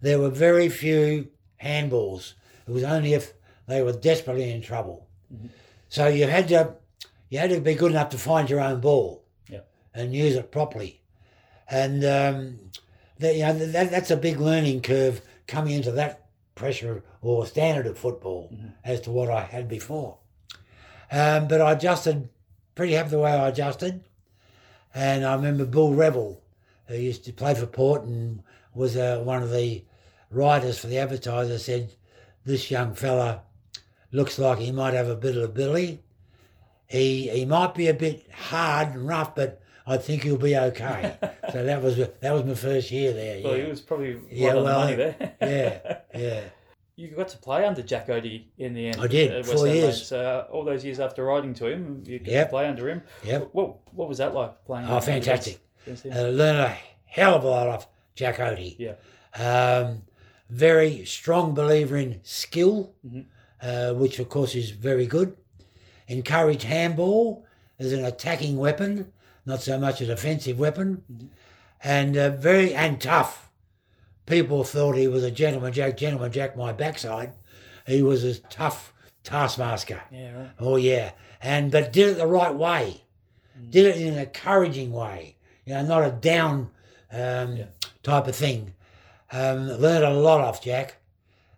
There 0.00 0.18
were 0.18 0.30
very 0.30 0.68
few 0.68 1.28
handballs. 1.62 2.34
It 2.66 2.72
was 2.72 2.84
only 2.84 3.14
if 3.14 3.32
they 3.66 3.82
were 3.82 3.92
desperately 3.92 4.50
in 4.50 4.60
trouble. 4.62 5.06
So 5.88 6.06
you 6.08 6.26
had 6.26 6.48
to 6.48 6.74
you 7.30 7.38
had 7.38 7.50
to 7.50 7.60
be 7.60 7.74
good 7.74 7.92
enough 7.92 8.10
to 8.10 8.18
find 8.18 8.48
your 8.48 8.60
own 8.60 8.80
ball 8.80 9.24
Yeah. 9.48 9.60
and 9.94 10.14
use 10.14 10.34
it 10.34 10.50
properly. 10.50 11.02
And 11.70 12.04
um, 12.04 12.58
that, 13.18 13.34
you 13.34 13.42
know 13.42 13.54
that, 13.54 13.90
that's 13.90 14.10
a 14.10 14.16
big 14.16 14.40
learning 14.40 14.82
curve 14.82 15.20
coming 15.46 15.74
into 15.74 15.92
that 15.92 16.28
pressure 16.54 17.02
or 17.20 17.46
standard 17.46 17.86
of 17.86 17.98
football 17.98 18.52
as 18.84 19.00
to 19.02 19.10
what 19.10 19.30
I 19.30 19.42
had 19.42 19.68
before. 19.68 20.18
Um, 21.10 21.48
but 21.48 21.60
I 21.60 21.72
adjusted 21.72 22.28
pretty 22.74 22.92
happy 22.92 23.10
the 23.10 23.18
way 23.18 23.32
I 23.32 23.48
adjusted. 23.48 24.04
And 24.94 25.24
I 25.24 25.34
remember 25.34 25.64
Bull 25.64 25.94
Rebel, 25.94 26.40
who 26.86 26.94
used 26.94 27.24
to 27.24 27.32
play 27.32 27.54
for 27.54 27.66
Port 27.66 28.04
and 28.04 28.42
was 28.74 28.96
uh, 28.96 29.20
one 29.24 29.42
of 29.42 29.50
the 29.50 29.84
writers 30.30 30.78
for 30.78 30.86
the 30.86 30.98
advertiser, 30.98 31.58
said, 31.58 31.92
This 32.44 32.70
young 32.70 32.94
fella 32.94 33.42
looks 34.12 34.38
like 34.38 34.58
he 34.58 34.72
might 34.72 34.94
have 34.94 35.08
a 35.08 35.16
bit 35.16 35.36
of 35.36 35.42
ability. 35.42 36.02
He 36.86 37.28
he 37.28 37.44
might 37.44 37.74
be 37.74 37.88
a 37.88 37.94
bit 37.94 38.30
hard 38.32 38.94
and 38.94 39.06
rough, 39.06 39.34
but 39.34 39.60
I 39.88 39.96
think 39.96 40.22
he'll 40.24 40.36
be 40.36 40.56
okay. 40.56 41.16
so 41.52 41.64
that 41.64 41.82
was 41.82 41.96
that 41.96 42.32
was 42.32 42.44
my 42.44 42.54
first 42.54 42.90
year 42.90 43.12
there. 43.12 43.40
Well, 43.42 43.56
Yeah, 43.56 43.64
he 43.64 43.70
was 43.70 43.80
probably 43.80 44.20
Yeah, 44.30 44.54
well, 44.54 44.64
the 44.64 44.72
money 44.72 44.94
there. 44.96 45.32
yeah, 45.40 45.98
yeah. 46.20 46.40
You 46.96 47.06
got 47.14 47.28
to 47.28 47.38
play 47.38 47.64
under 47.64 47.80
Jack 47.80 48.08
Oatey 48.08 48.46
in 48.58 48.74
the 48.74 48.88
end. 48.88 49.00
I 49.00 49.06
did, 49.06 49.46
four 49.46 49.54
Adelaide. 49.54 49.74
years. 49.76 50.04
So 50.08 50.18
uh, 50.20 50.52
all 50.52 50.64
those 50.64 50.84
years 50.84 50.98
after 50.98 51.24
writing 51.24 51.54
to 51.54 51.66
him, 51.66 52.02
you 52.04 52.18
got 52.18 52.28
Yep. 52.28 52.46
to 52.46 52.50
play 52.50 52.66
under 52.66 52.88
him. 52.88 53.02
Yep. 53.24 53.50
What 53.52 53.76
what 53.94 54.08
was 54.08 54.18
that 54.18 54.34
like 54.34 54.64
playing? 54.64 54.86
Oh, 54.88 54.94
under- 54.96 55.06
fantastic. 55.06 55.60
him? 55.84 55.96
Uh, 56.12 56.22
learned 56.22 56.58
a 56.58 56.76
hell 57.06 57.36
of 57.36 57.44
a 57.44 57.48
lot 57.48 57.68
off 57.68 57.86
Jack 58.16 58.38
Oatey. 58.38 58.74
yeah. 58.78 58.94
Um, 59.36 60.02
very 60.50 61.04
strong 61.04 61.54
believer 61.54 61.96
in 61.96 62.18
skill, 62.24 62.92
Mhm. 63.06 63.26
uh, 63.62 63.94
which 63.94 64.18
of 64.18 64.28
course 64.28 64.56
is 64.56 64.70
very 64.72 65.06
good. 65.06 65.36
Encouraged 66.08 66.64
handball 66.64 67.44
as 67.78 67.92
an 67.92 68.04
attacking 68.04 68.56
weapon, 68.56 69.12
not 69.48 69.62
so 69.62 69.78
much 69.78 70.00
a 70.00 70.06
defensive 70.06 70.58
weapon, 70.58 71.02
and 71.82 72.16
uh, 72.16 72.30
very 72.30 72.74
and 72.74 73.00
tough. 73.00 73.50
People 74.26 74.62
thought 74.62 74.96
he 74.96 75.08
was 75.08 75.24
a 75.24 75.30
gentleman 75.30 75.72
Jack, 75.72 75.96
gentleman 75.96 76.30
Jack, 76.30 76.54
my 76.56 76.72
backside. 76.72 77.32
He 77.86 78.02
was 78.02 78.22
a 78.24 78.38
tough 78.38 78.92
taskmaster. 79.24 80.02
Yeah. 80.12 80.36
Right. 80.38 80.50
Oh 80.58 80.76
yeah, 80.76 81.12
and 81.40 81.72
but 81.72 81.92
did 81.92 82.10
it 82.10 82.18
the 82.18 82.26
right 82.26 82.54
way. 82.54 83.02
Did 83.70 83.86
it 83.86 83.96
in 83.96 84.12
an 84.12 84.18
encouraging 84.20 84.92
way. 84.92 85.36
You 85.64 85.74
know, 85.74 85.82
not 85.84 86.04
a 86.06 86.12
down 86.12 86.70
um, 87.10 87.56
Yeah. 87.56 87.64
type 88.02 88.28
of 88.28 88.36
thing. 88.36 88.74
Um, 89.32 89.68
learned 89.68 90.04
a 90.04 90.10
lot 90.10 90.40
off 90.42 90.62
Jack, 90.62 90.98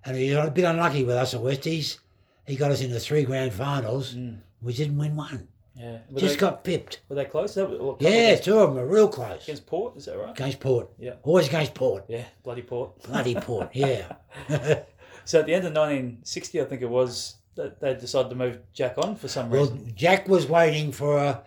and 0.05 0.17
he 0.17 0.31
got 0.33 0.49
a 0.49 0.51
bit 0.53 0.65
unlucky 0.65 1.05
with 1.05 1.17
us 1.17 1.35
at 1.35 1.41
Westies. 1.41 1.99
He 2.47 2.57
got 2.57 2.71
us 2.71 2.81
into 2.81 2.99
three 3.01 3.25
grand 3.25 3.53
finals. 3.53 4.17
We 4.63 4.73
didn't 4.73 4.97
win 4.99 5.15
one. 5.17 5.49
Yeah. 5.81 5.99
Were 6.11 6.21
Just 6.21 6.35
they, 6.35 6.41
got 6.41 6.63
pipped. 6.63 7.01
Were 7.09 7.17
they 7.17 7.25
close? 7.25 7.55
That, 7.55 7.69
couple 7.71 7.97
Yeah, 8.01 8.09
against, 8.11 8.45
two 8.45 8.59
of 8.59 8.75
them 8.75 8.79
are 8.83 8.87
real 8.87 9.09
close. 9.09 9.43
against 9.45 9.67
Port. 9.67 9.97
Is 9.97 10.05
that 10.05 10.19
right? 10.19 10.31
Against 10.31 10.61
Port. 10.61 10.91
Yeah. 10.99 11.15
Always 11.23 11.49
against 11.49 11.75
Port. 11.75 12.05
Yeah. 12.09 12.25
Bloody 12.43 12.63
Port. 12.63 13.03
Bloody 13.05 13.35
Port. 13.47 13.71
Yeah. 13.75 14.13
So 15.27 15.39
at 15.39 15.47
the 15.47 15.55
end 15.55 15.65
of 15.67 15.73
1960, 15.75 16.61
I 16.61 16.65
think 16.65 16.83
it 16.83 16.89
was, 16.89 17.37
that 17.55 17.79
they 17.79 17.95
decided 17.95 18.31
to 18.31 18.35
move 18.35 18.59
Jack 18.73 18.95
on 18.99 19.15
for 19.15 19.29
some 19.29 19.49
reason. 19.51 19.77
Well. 19.85 19.93
Jack 19.95 20.27
was 20.29 20.47
waiting 20.49 20.91
for 20.91 21.19
a, 21.19 21.43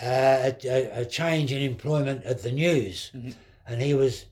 a, 0.00 0.56
a, 0.64 1.00
a 1.02 1.04
change 1.04 1.52
in 1.52 1.60
employment 1.60 2.24
at 2.24 2.42
the 2.42 2.50
news, 2.52 3.10
Mhm. 3.14 3.34
and 3.66 3.82
he 3.82 3.92
was 3.92 4.24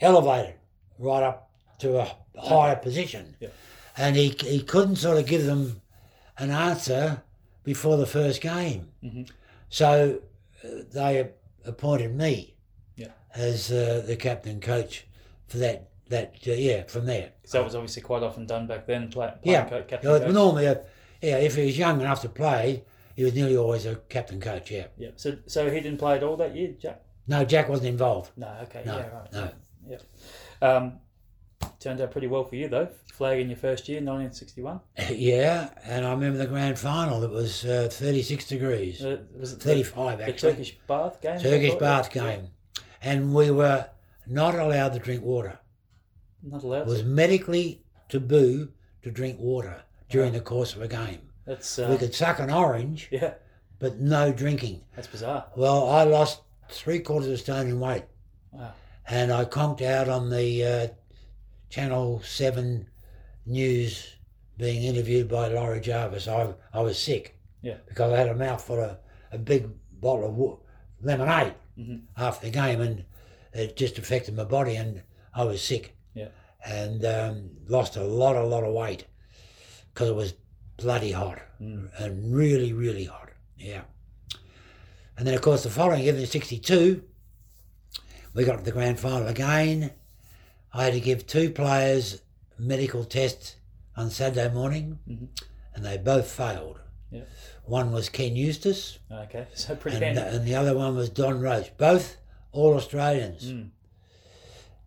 elevated 0.00 0.54
right 0.98 1.22
up 1.22 1.50
to 1.80 1.98
a 2.00 2.16
higher 2.40 2.74
position. 2.74 3.36
Yeah. 3.38 3.48
And 3.96 4.16
he, 4.16 4.30
he 4.40 4.60
couldn't 4.62 4.96
sort 4.96 5.18
of 5.18 5.26
give 5.26 5.44
them 5.44 5.80
an 6.38 6.50
answer 6.50 7.22
before 7.62 7.96
the 7.96 8.06
first 8.06 8.40
game. 8.40 8.88
Mhm. 9.02 9.28
So 9.68 10.20
uh, 10.64 10.68
they 10.92 11.30
appointed 11.64 12.14
me 12.14 12.54
Yeah. 12.96 13.08
as 13.34 13.70
uh, 13.70 14.02
the 14.06 14.16
captain 14.16 14.60
coach 14.60 15.06
for 15.46 15.58
that. 15.58 15.86
That 16.08 16.34
uh, 16.46 16.52
yeah, 16.52 16.82
from 16.88 17.06
there. 17.06 17.30
So 17.44 17.58
that 17.58 17.64
was 17.64 17.76
obviously 17.76 18.02
quite 18.02 18.24
often 18.24 18.44
done 18.44 18.66
back 18.66 18.84
then. 18.86 19.10
Play, 19.10 19.32
Yeah, 19.44 19.68
co- 19.68 19.82
captain 19.84 20.10
coach. 20.10 20.32
normally, 20.32 20.66
uh, 20.66 20.74
yeah, 21.22 21.36
if 21.38 21.54
he 21.54 21.66
was 21.66 21.78
young 21.78 22.00
enough 22.00 22.22
to 22.22 22.28
play, 22.28 22.82
he 23.14 23.22
was 23.22 23.32
nearly 23.34 23.56
always 23.56 23.86
a 23.86 23.94
captain 24.08 24.40
coach. 24.40 24.72
Yeah. 24.72 24.86
Yeah. 24.98 25.10
So 25.14 25.36
so 25.46 25.70
he 25.70 25.78
didn't 25.80 25.98
play 25.98 26.16
at 26.16 26.24
all 26.24 26.36
that 26.38 26.56
year, 26.56 26.74
Jack. 26.80 27.02
No, 27.28 27.44
Jack 27.44 27.68
wasn't 27.68 27.90
involved. 27.90 28.32
No. 28.36 28.48
Okay. 28.62 28.82
No, 28.84 28.96
yeah. 28.98 29.08
Right. 29.08 29.32
no. 29.32 29.50
Yeah. 29.88 29.98
Um, 30.68 30.98
turned 31.78 32.00
out 32.00 32.10
pretty 32.10 32.26
well 32.26 32.42
for 32.44 32.56
you 32.56 32.66
though. 32.68 32.88
Flag 33.20 33.38
in 33.38 33.48
your 33.50 33.56
first 33.58 33.86
year, 33.86 33.98
1961. 33.98 34.80
yeah, 35.14 35.68
and 35.84 36.06
I 36.06 36.10
remember 36.12 36.38
the 36.38 36.46
grand 36.46 36.78
final. 36.78 37.22
It 37.22 37.28
was 37.30 37.66
uh, 37.66 37.90
36 37.92 38.48
degrees, 38.48 39.04
Uh, 39.04 39.18
was 39.38 39.52
it 39.52 39.60
35 39.60 40.16
the 40.18 40.24
actually. 40.24 40.52
Turkish 40.52 40.78
bath 40.88 41.20
game? 41.20 41.38
Turkish 41.38 41.74
bath 41.74 42.16
Yeah. 42.16 42.22
game, 42.36 42.46
and 43.02 43.34
we 43.34 43.50
were 43.50 43.90
not 44.26 44.54
allowed 44.54 44.94
to 44.94 44.98
drink 45.00 45.22
water. 45.22 45.58
Not 46.42 46.62
It 46.62 46.64
allowed. 46.64 46.86
was 46.86 47.02
medically 47.04 47.84
taboo 48.08 48.70
to 49.02 49.10
drink 49.10 49.38
water 49.38 49.82
during 50.08 50.32
the 50.32 50.40
course 50.40 50.74
of 50.74 50.80
a 50.80 50.88
game. 50.88 51.20
That's 51.44 51.76
We 51.76 51.84
uh, 51.84 51.98
could 51.98 52.14
suck 52.14 52.38
an 52.38 52.50
orange, 52.50 53.08
yeah. 53.12 53.34
but 53.78 54.00
no 54.00 54.32
drinking. 54.32 54.80
That's 54.96 55.08
bizarre. 55.08 55.44
Well, 55.56 55.90
I 55.90 56.04
lost 56.04 56.40
three 56.70 57.00
quarters 57.00 57.28
of 57.28 57.34
a 57.34 57.36
stone 57.36 57.66
in 57.66 57.80
weight. 57.80 58.04
Wow. 58.50 58.72
and 59.06 59.30
I 59.30 59.44
conked 59.44 59.82
out 59.82 60.08
on 60.08 60.30
the 60.30 60.64
uh, 60.64 60.86
Channel 61.68 62.22
7 62.24 62.86
news 63.50 64.16
being 64.56 64.82
interviewed 64.84 65.28
by 65.28 65.48
Laurie 65.48 65.80
Jarvis. 65.80 66.28
I, 66.28 66.54
I 66.72 66.80
was 66.80 66.98
sick 66.98 67.36
Yeah. 67.62 67.76
because 67.88 68.12
I 68.12 68.18
had 68.18 68.28
a 68.28 68.34
mouthful 68.34 68.80
of 68.82 68.96
a 69.32 69.38
big 69.38 69.68
bottle 70.00 70.26
of 70.26 71.04
lemonade 71.04 71.54
Mhm. 71.78 72.02
after 72.16 72.46
the 72.46 72.52
game 72.52 72.80
and 72.80 73.04
it 73.52 73.76
just 73.76 73.98
affected 73.98 74.34
my 74.36 74.44
body 74.44 74.76
and 74.76 75.02
I 75.34 75.44
was 75.44 75.62
sick. 75.62 75.96
Yeah. 76.14 76.28
And 76.64 77.04
um, 77.04 77.50
lost 77.68 77.96
a 77.96 78.04
lot, 78.04 78.36
a 78.36 78.44
lot 78.44 78.64
of 78.64 78.72
weight 78.74 79.04
because 79.92 80.08
it 80.08 80.14
was 80.14 80.34
bloody 80.76 81.12
hot 81.12 81.38
Mm. 81.60 81.90
and 81.98 82.34
really, 82.34 82.72
really 82.72 83.04
hot. 83.04 83.30
Yeah. 83.58 83.82
And 85.18 85.26
then, 85.26 85.34
of 85.34 85.42
course, 85.42 85.62
the 85.62 85.68
following 85.70 86.02
year, 86.02 86.14
in 86.16 86.26
'62, 86.26 87.02
we 88.32 88.44
got 88.44 88.56
to 88.56 88.62
the 88.64 88.72
grand 88.72 88.98
final 88.98 89.28
again. 89.28 89.90
I 90.72 90.84
had 90.84 90.94
to 90.94 91.00
give 91.00 91.26
two 91.26 91.50
players 91.50 92.22
medical 92.60 93.04
tests 93.04 93.56
on 93.96 94.10
Saturday 94.10 94.52
morning, 94.52 94.98
Mhm. 95.08 95.28
and 95.74 95.84
they 95.84 95.96
both 95.98 96.30
failed. 96.30 96.80
Yeah. 97.10 97.22
One 97.64 97.90
was 97.92 98.08
Ken 98.08 98.36
Eustace, 98.36 98.98
Okay. 99.10 99.46
So 99.54 99.74
pretty 99.74 99.96
and, 100.04 100.18
and 100.18 100.46
the 100.46 100.54
other 100.54 100.76
one 100.76 100.94
was 100.96 101.08
Don 101.10 101.40
Roach. 101.40 101.76
Both 101.76 102.16
all 102.52 102.74
Australians, 102.74 103.46
Mm. 103.50 103.70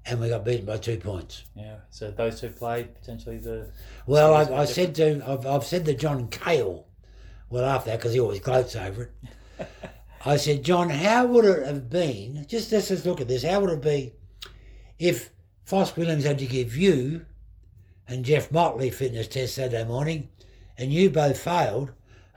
and 0.06 0.20
we 0.22 0.30
got 0.30 0.46
beaten 0.46 0.66
by 0.66 0.78
two 0.78 0.98
points. 0.98 1.44
Yeah. 1.56 1.78
So 1.90 2.12
those 2.12 2.40
two 2.40 2.50
played 2.50 2.94
potentially 2.96 3.38
the. 3.38 3.70
Well, 4.06 4.38
It's 4.40 4.48
a 4.48 4.52
bit 4.52 4.58
I, 4.58 4.62
I 4.62 4.66
said 4.66 4.96
to 4.96 5.24
I've, 5.30 5.46
I've 5.46 5.66
said 5.66 5.86
to 5.86 5.94
John 5.94 6.28
Cale, 6.30 6.88
well 7.50 7.66
after 7.66 7.90
that 7.92 8.00
because 8.00 8.14
he 8.14 8.20
always 8.20 8.40
gloats 8.40 8.76
over 8.76 9.04
it. 9.04 9.68
I 10.26 10.38
said, 10.38 10.64
John, 10.64 10.90
how 10.90 11.26
would 11.26 11.44
it 11.44 11.66
have 11.66 11.90
been? 11.90 12.46
Just 12.48 12.72
let's 12.72 12.88
just 12.88 13.06
look 13.06 13.20
at 13.20 13.28
this. 13.28 13.44
How 13.44 13.60
would 13.60 13.70
it 13.72 13.82
be 13.82 14.14
if 14.98 15.30
Fos 15.66 15.96
Williams 15.98 16.24
had 16.24 16.40
to 16.40 16.46
give 16.46 16.78
you 16.78 17.26
and 18.08 18.26
Geof 18.26 18.52
Motley 18.52 18.89
fitness 18.89 19.28
test 19.28 19.56
Saturday 19.56 19.86
morning, 19.86 20.30
and 20.78 20.92
you 20.92 21.10
both 21.10 21.39
failed, 21.39 21.92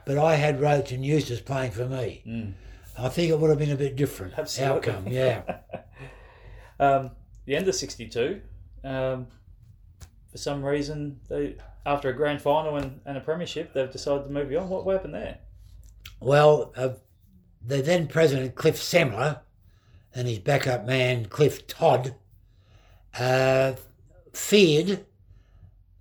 but 0.05 0.17
I 0.17 0.35
had 0.35 0.61
Roach 0.61 0.91
and 0.91 1.05
Eustace 1.05 1.41
playing 1.41 1.71
for 1.71 1.85
me. 1.85 2.23
Mm. 2.25 2.53
I 2.97 3.09
think 3.09 3.29
it 3.29 3.39
would 3.39 3.49
have 3.49 3.59
been 3.59 3.71
a 3.71 3.75
bit 3.75 3.95
different 3.95 4.37
Absolutely. 4.37 4.75
outcome. 4.75 5.07
Yeah. 5.07 5.41
Um, 6.79 7.09
the 7.45 7.55
end 7.55 7.67
of 7.67 7.73
'62. 7.73 8.39
Um, 8.83 9.25
for 10.29 10.37
some 10.37 10.63
reason, 10.63 11.19
they 11.27 11.55
after 11.87 12.09
a 12.09 12.13
grand 12.13 12.39
final 12.39 12.75
and, 12.75 12.99
and 13.03 13.17
a 13.17 13.19
premiership, 13.19 13.73
they've 13.73 13.91
decided 13.91 14.25
to 14.25 14.29
move 14.29 14.51
you 14.51 14.59
on. 14.59 14.69
What 14.69 14.85
happened 14.85 15.15
there? 15.15 15.39
Well, 16.19 16.71
uh, 16.77 16.89
the 17.65 17.81
then 17.81 18.05
president 18.07 18.53
Cliff 18.53 18.75
Semler 18.79 19.39
and 20.13 20.27
his 20.27 20.37
backup 20.37 20.85
man 20.85 21.25
Cliff 21.25 21.65
Todd 21.65 22.13
uh, 23.17 23.73
feared 24.33 25.06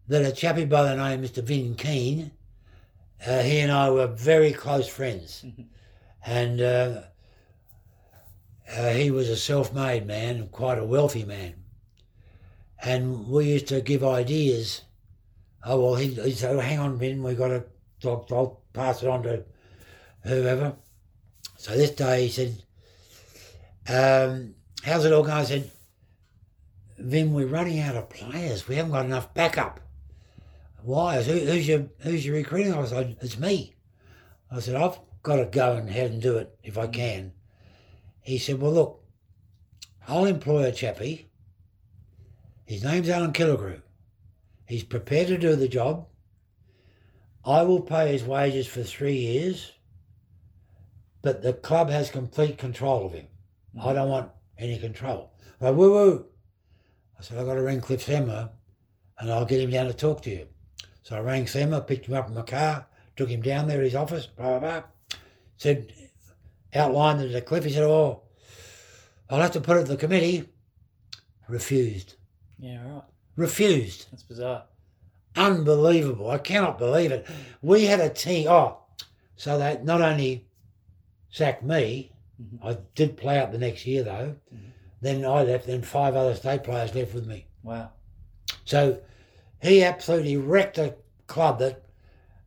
that 0.09 0.25
a 0.25 0.33
chappie 0.33 0.65
by 0.65 0.83
the 0.83 0.97
name 0.97 1.25
of 1.25 1.31
Mr. 1.31 1.43
Vin 1.43 1.75
Keane, 1.75 2.31
uh, 3.27 3.43
he 3.43 3.61
and 3.61 3.73
I 3.73 3.91
were 3.91 4.07
very 4.07 4.53
close 4.53 4.89
friends, 4.89 5.45
and 6.27 6.61
uh, 6.61 7.03
uh, 8.77 8.89
he 8.91 9.11
was 9.11 9.29
a 9.29 9.37
self-made 9.37 10.07
man, 10.07 10.49
quite 10.49 10.79
a 10.79 10.85
wealthy 10.85 11.25
man, 11.25 11.55
and 12.83 13.29
we 13.29 13.47
used 13.47 13.69
to 13.69 13.81
give 13.81 14.05
ideas. 14.05 14.83
Oh 15.65 15.81
well, 15.81 15.95
he, 15.97 16.09
he 16.09 16.33
said, 16.33 16.55
oh, 16.55 16.61
"Hang 16.61 16.79
on, 16.79 16.99
Vin, 16.99 17.23
we've 17.23 17.39
got 17.39 17.49
to. 17.49 17.65
I'll, 18.05 18.27
I'll 18.31 18.61
pass 18.73 19.03
it 19.03 19.09
on 19.09 19.23
to 19.23 19.45
whoever. 20.23 20.77
So 21.57 21.77
this 21.77 21.91
day 21.91 22.27
he 22.27 22.29
said, 22.29 22.63
um, 23.89 24.55
how's 24.83 25.05
it 25.05 25.13
all 25.13 25.23
going? 25.23 25.35
I 25.35 25.45
said, 25.45 25.71
Vin, 26.99 27.33
we're 27.33 27.47
running 27.47 27.81
out 27.81 27.97
of 27.97 28.11
players. 28.11 28.69
We 28.69 28.77
haven't 28.77 28.93
got 28.93 29.05
enough 29.05 29.33
backup. 29.35 29.81
Why? 30.87 31.21
Said, 31.21 31.43
Who, 31.43 31.47
who's 31.51 31.67
your 31.67 31.89
who's 31.99 32.25
your 32.25 32.37
recruiting? 32.37 32.73
I 32.73 32.85
said, 32.85 33.17
it's 33.21 33.41
me. 33.41 33.75
I 34.53 34.61
said, 34.61 34.77
I've 34.77 35.01
got 35.25 35.37
to 35.37 35.47
go 35.47 35.75
and 35.75 35.91
head 35.91 36.13
and 36.13 36.23
do 36.23 36.37
it 36.37 36.57
if 36.63 36.79
I 36.79 36.87
mm. 36.87 36.93
can. 36.93 37.33
He 38.21 38.39
said, 38.39 38.61
Well 38.61 38.73
look, 38.73 39.05
I'll 40.07 40.27
employ 40.27 40.63
a 40.63 40.71
chappie. 40.71 41.29
His 42.65 42.85
name's 42.85 43.09
Alan 43.09 43.33
Killigrew. 43.33 43.83
He's 44.69 44.85
prepared 44.85 45.27
to 45.27 45.39
do 45.39 45.57
the 45.57 45.67
job. 45.67 46.07
I 47.45 47.63
will 47.63 47.81
pay 47.81 48.13
his 48.13 48.23
wages 48.23 48.69
for 48.69 48.85
three 48.85 49.17
years, 49.17 49.73
but 51.21 51.43
the 51.43 51.53
club 51.53 51.91
has 51.91 52.11
complete 52.11 52.59
control 52.59 53.07
of 53.07 53.13
him. 53.13 53.27
I 53.81 53.93
don't 53.93 54.09
want 54.09 54.31
any 54.57 54.79
control. 54.79 55.33
I 55.61 55.73
woo 55.73 55.91
woo. 55.91 56.27
I 57.19 57.23
said, 57.23 57.39
I've 57.39 57.47
got 57.47 57.55
to 57.55 57.63
ring 57.63 57.81
Cliff 57.81 58.07
Semler 58.07 58.51
and 59.19 59.33
I'll 59.33 59.45
get 59.45 59.61
him 59.61 59.71
down 59.71 59.87
to 59.87 59.93
talk 59.93 60.23
to 60.23 60.31
you. 60.31 60.47
So 61.07 61.15
I 61.15 61.21
rang 61.21 61.45
Semler, 61.45 61.87
picked 61.87 62.07
him 62.07 62.15
up 62.15 62.27
in 62.27 62.35
my 62.35 62.43
car, 62.43 62.85
took 63.15 63.29
him 63.29 63.41
down 63.41 63.69
there 63.69 63.81
his 63.81 63.95
office, 63.95 64.27
blah, 64.27 64.59
blah, 64.59 64.81
blah. 64.81 64.83
Said, 65.57 65.93
outlined 66.75 67.21
it 67.21 67.31
to 67.31 67.41
Cliff. 67.43 67.63
He 67.63 67.73
said, 67.73 67.85
Oh, 67.85 68.23
I'll 69.31 69.41
have 69.41 69.53
to 69.53 69.61
put 69.61 69.77
it 69.77 69.85
to 69.85 69.93
the 69.93 69.97
committee. 69.97 70.49
Refused. 71.47 72.17
Yeah, 72.59 72.83
right. 72.85 73.05
Refused. 73.37 74.09
That's 74.11 74.25
bizarre. 74.25 74.65
Unbelievable. 75.37 76.29
I 76.29 76.39
cannot 76.39 76.77
believe 76.77 77.13
it. 77.13 77.25
We 77.63 77.85
had 77.85 78.01
a 78.01 78.11
team. 78.11 78.49
Oh, 78.49 78.79
so 79.37 79.59
they 79.59 79.79
not 79.85 80.01
only 80.03 80.49
sacked 81.31 81.63
me, 81.63 82.11
Mhm. 82.43 82.59
I 82.65 82.79
did 82.97 83.17
play 83.17 83.39
up 83.39 83.53
the 83.53 83.59
next 83.59 83.87
year 83.87 84.03
though. 84.03 84.35
Mhm. 84.53 84.73
Then 85.01 85.25
I 85.25 85.45
left, 85.45 85.69
then 85.69 85.83
five 85.83 86.17
other 86.17 86.35
state 86.35 86.65
players 86.65 86.97
left 86.97 87.15
with 87.15 87.29
me. 87.29 87.47
Wow. 87.63 87.93
So 88.65 89.01
he 89.63 89.83
absolutely 89.83 90.37
wrecked 90.37 90.79
a 90.79 90.95
club 91.27 91.59
that 91.61 91.83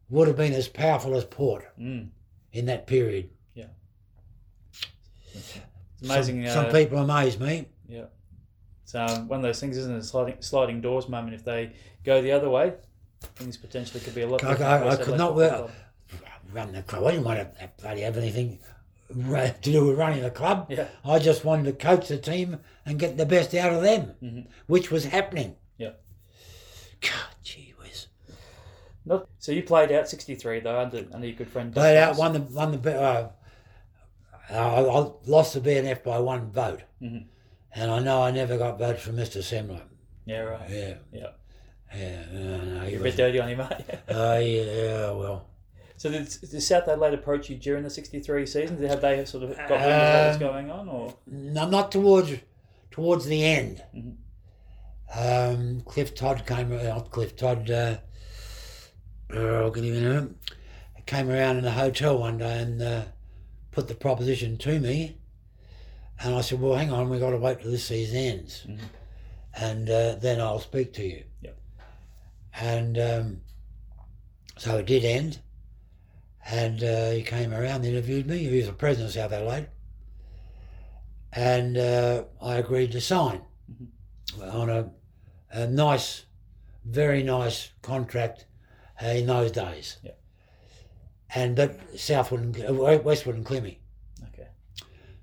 would 0.09 0.27
have 0.27 0.37
been 0.37 0.53
as 0.53 0.67
powerful 0.67 1.15
as 1.15 1.23
Port 1.25 1.65
Mm. 1.79 2.09
in 2.53 2.65
that 2.65 2.87
period. 2.87 3.29
Yeah. 3.53 3.65
It's 5.33 5.59
amazing. 6.03 6.45
Some, 6.47 6.59
uh, 6.59 6.63
some 6.63 6.71
people 6.71 6.97
amaze 6.99 7.39
me. 7.39 7.65
Yeah. 7.87 8.05
It's 8.83 8.95
um, 8.95 9.27
one 9.27 9.39
of 9.39 9.43
those 9.43 9.59
things, 9.59 9.77
isn't 9.77 9.93
it? 9.93 9.99
A 9.99 10.03
sliding, 10.03 10.37
sliding 10.41 10.81
doors 10.81 11.07
moment. 11.07 11.35
If 11.35 11.43
they 11.45 11.73
go 12.03 12.21
the 12.21 12.31
other 12.31 12.49
way, 12.49 12.73
things 13.35 13.57
potentially 13.57 13.99
could 13.99 14.15
be 14.15 14.21
a 14.21 14.27
lot. 14.27 14.43
I- 14.43 14.53
I- 14.55 14.89
I 14.91 14.95
could 14.95 15.17
not 15.17 15.35
work- 15.35 15.69
Run 16.51 16.71
the 16.71 16.81
club. 16.81 17.03
I 17.05 17.11
didn't 17.11 17.25
want 17.25 17.39
to 17.53 17.59
have- 17.61 17.77
bloody 17.77 18.01
have 18.01 18.17
anything 18.17 18.57
to 19.09 19.53
do 19.61 19.85
with 19.85 19.97
running 19.99 20.23
the 20.23 20.31
club. 20.31 20.65
Yeah. 20.71 20.87
I 21.05 21.19
just 21.19 21.45
wanted 21.45 21.65
to 21.65 21.73
coach 21.73 22.07
the 22.07 22.17
team 22.17 22.59
and 22.87 22.97
get 22.97 23.17
the 23.17 23.25
best 23.27 23.53
out 23.53 23.71
of 23.71 23.83
them, 23.83 24.15
Mhm. 24.23 24.47
which 24.65 24.89
was 24.89 25.05
happening. 25.05 25.57
Yeah. 25.77 25.91
God, 27.01 27.35
gee 27.43 27.75
whiz. 27.79 28.07
Not, 29.05 29.27
so 29.39 29.51
you 29.51 29.63
played 29.63 29.91
out 29.91 30.07
63 30.07 30.59
though 30.59 30.79
under 30.79 31.05
under 31.13 31.25
your 31.27 31.35
good 31.35 31.47
friend. 31.49 31.73
Played 31.73 31.97
out, 31.97 32.09
Ross. 32.09 32.19
won 32.19 32.33
the 32.33 32.39
won 32.41 32.81
the. 32.81 32.99
Uh, 33.01 33.29
I, 34.51 34.55
I 34.57 35.11
lost 35.27 35.53
the 35.53 35.61
BNF 35.61 36.03
by 36.03 36.19
one 36.19 36.51
vote, 36.51 36.81
Mhm. 37.01 37.25
and 37.75 37.91
I 37.91 37.99
know 37.99 38.21
I 38.23 38.31
never 38.31 38.57
got 38.57 38.79
votes 38.79 39.01
from 39.03 39.15
Mr. 39.17 39.41
Semler. 39.41 39.81
Yeah, 40.25 40.39
right. 40.41 40.69
Yeah, 40.69 40.93
Yeah. 41.11 41.27
yeah. 41.95 42.25
No, 42.33 42.57
no, 42.57 42.79
he 42.85 42.91
You're 42.93 43.01
a 43.01 43.03
was, 43.03 43.15
bit 43.15 43.17
dirty 43.17 43.39
on 43.39 43.49
your 43.49 43.57
mate. 43.59 43.71
uh, 44.09 44.39
yeah, 44.41 45.11
well. 45.11 45.45
so 45.97 46.09
did, 46.09 46.27
did 46.41 46.61
South 46.61 46.87
Adelaide 46.87 47.13
approach 47.13 47.49
you 47.49 47.57
during 47.57 47.83
the 47.83 47.89
63 47.89 48.45
season? 48.47 48.79
Did 48.81 48.89
have 48.89 49.01
they 49.01 49.23
sort 49.25 49.43
of 49.43 49.55
got 49.55 49.69
wind 49.69 49.83
of 49.83 49.89
what 49.89 50.27
was 50.27 50.35
Um, 50.35 50.39
going 50.39 50.71
on, 50.71 50.89
or 50.89 51.15
No, 51.27 51.67
not 51.69 51.91
towards 51.91 52.33
towards 52.91 53.25
the 53.25 53.43
end. 53.45 53.83
Mhm. 53.95 54.15
Um, 55.15 55.81
Cliff 55.81 56.13
Todd 56.15 56.45
came. 56.45 56.71
uh, 56.71 56.81
Not 56.83 57.11
Cliff 57.11 57.35
Todd. 57.35 57.69
Uh, 57.69 57.97
uh, 59.33 59.39
I'll 59.39 59.71
get 59.71 59.83
him 59.83 59.95
in 59.95 60.05
a 60.05 60.09
minute. 60.09 60.35
Came 61.05 61.29
around 61.29 61.57
in 61.57 61.65
a 61.65 61.71
hotel 61.71 62.19
one 62.19 62.37
day 62.37 62.59
and 62.61 62.81
uh, 62.81 63.03
put 63.71 63.87
the 63.87 63.95
proposition 63.95 64.57
to 64.57 64.79
me, 64.79 65.17
and 66.21 66.35
I 66.35 66.41
said, 66.41 66.61
"Well, 66.61 66.75
hang 66.75 66.91
on, 66.91 67.09
we've 67.09 67.19
got 67.19 67.31
to 67.31 67.37
wait 67.37 67.61
till 67.61 67.71
this 67.71 67.85
season 67.85 68.17
ends, 68.17 68.65
Mhm. 68.67 68.79
and 69.55 69.89
uh, 69.89 70.15
then 70.15 70.39
I'll 70.39 70.59
speak 70.59 70.93
to 70.93 71.03
you." 71.03 71.23
Yep. 71.41 71.57
And 72.61 72.97
um, 72.99 73.41
so 74.57 74.77
it 74.77 74.85
did 74.85 75.03
end, 75.03 75.39
and 76.45 76.83
uh, 76.83 77.09
he 77.11 77.23
came 77.23 77.53
around, 77.53 77.85
interviewed 77.85 78.27
me. 78.27 78.37
He 78.39 78.57
was 78.57 78.67
the 78.67 78.73
president 78.73 79.09
of 79.09 79.13
South 79.15 79.31
Adelaide, 79.31 79.69
and 81.33 81.75
uh, 81.75 82.23
I 82.39 82.57
agreed 82.57 82.91
to 82.91 83.01
sign 83.01 83.41
on 84.43 84.69
a, 84.69 84.91
a 85.51 85.65
nice, 85.65 86.25
very 86.85 87.23
nice 87.23 87.71
contract 87.81 88.45
in 89.01 89.27
those 89.27 89.51
days. 89.51 89.97
Yep. 90.03 90.19
And 91.35 91.55
but 91.55 91.79
Southwood 91.99 92.41
and 92.57 92.65
uh, 92.79 92.99
Westwood 93.03 93.35
and 93.35 93.45
Clemmy. 93.45 93.79
okay, 94.33 94.47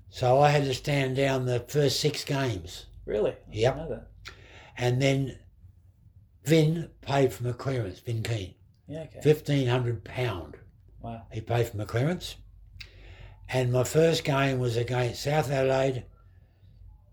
So 0.09 0.39
I 0.39 0.49
had 0.49 0.63
to 0.63 0.73
stand 0.73 1.15
down 1.17 1.45
the 1.45 1.59
first 1.67 1.99
six 1.99 2.23
games, 2.23 2.85
really? 3.05 3.31
I 3.31 3.35
Yep. 3.51 4.09
and 4.77 5.01
then 5.01 5.37
Vin 6.45 6.89
paid 7.01 7.33
for 7.33 7.43
my 7.43 7.51
clearance. 7.51 7.99
Vin 7.99 8.23
Keen, 8.23 8.53
Yeah, 8.87 9.01
okay. 9.01 9.19
fifteen 9.21 9.67
hundred 9.67 10.03
pound. 10.05 10.55
Wow. 11.01 11.23
He 11.31 11.41
paid 11.41 11.67
for 11.67 11.77
my 11.77 11.85
clearance. 11.85 12.35
And 13.49 13.71
my 13.71 13.83
first 13.83 14.23
game 14.23 14.59
was 14.59 14.75
against 14.77 15.23
South 15.23 15.49
Adelaide 15.51 16.03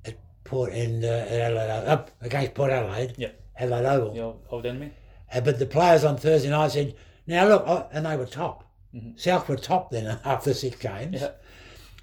at 0.05 0.17
Port 0.45 0.73
and 0.73 1.05
uh, 1.05 1.09
Adelaide, 1.09 1.87
up 1.89 2.11
against 2.21 2.55
Port 2.55 2.71
Adelaide. 2.73 3.15
Yep. 3.19 3.41
Adelaide 3.59 3.87
Oval. 3.87 4.15
The 4.15 4.21
old, 4.21 4.41
old 4.51 4.67
enemy. 4.67 4.93
Uh, 5.35 5.41
but 5.41 5.59
the 5.59 5.67
players 5.67 6.05
on 6.05 6.17
Thursday 6.17 6.49
night 6.51 6.73
said, 6.73 6.95
"Now 7.27 7.47
look," 7.49 7.89
and 7.93 8.07
they 8.07 8.17
were 8.17 8.27
top. 8.27 8.65
Mhm. 8.95 9.19
South 9.19 9.49
were 9.49 9.57
top 9.57 9.91
then 9.91 10.19
after 10.25 10.55
six 10.55 10.77
games, 10.77 11.21
Yeah. 11.21 11.33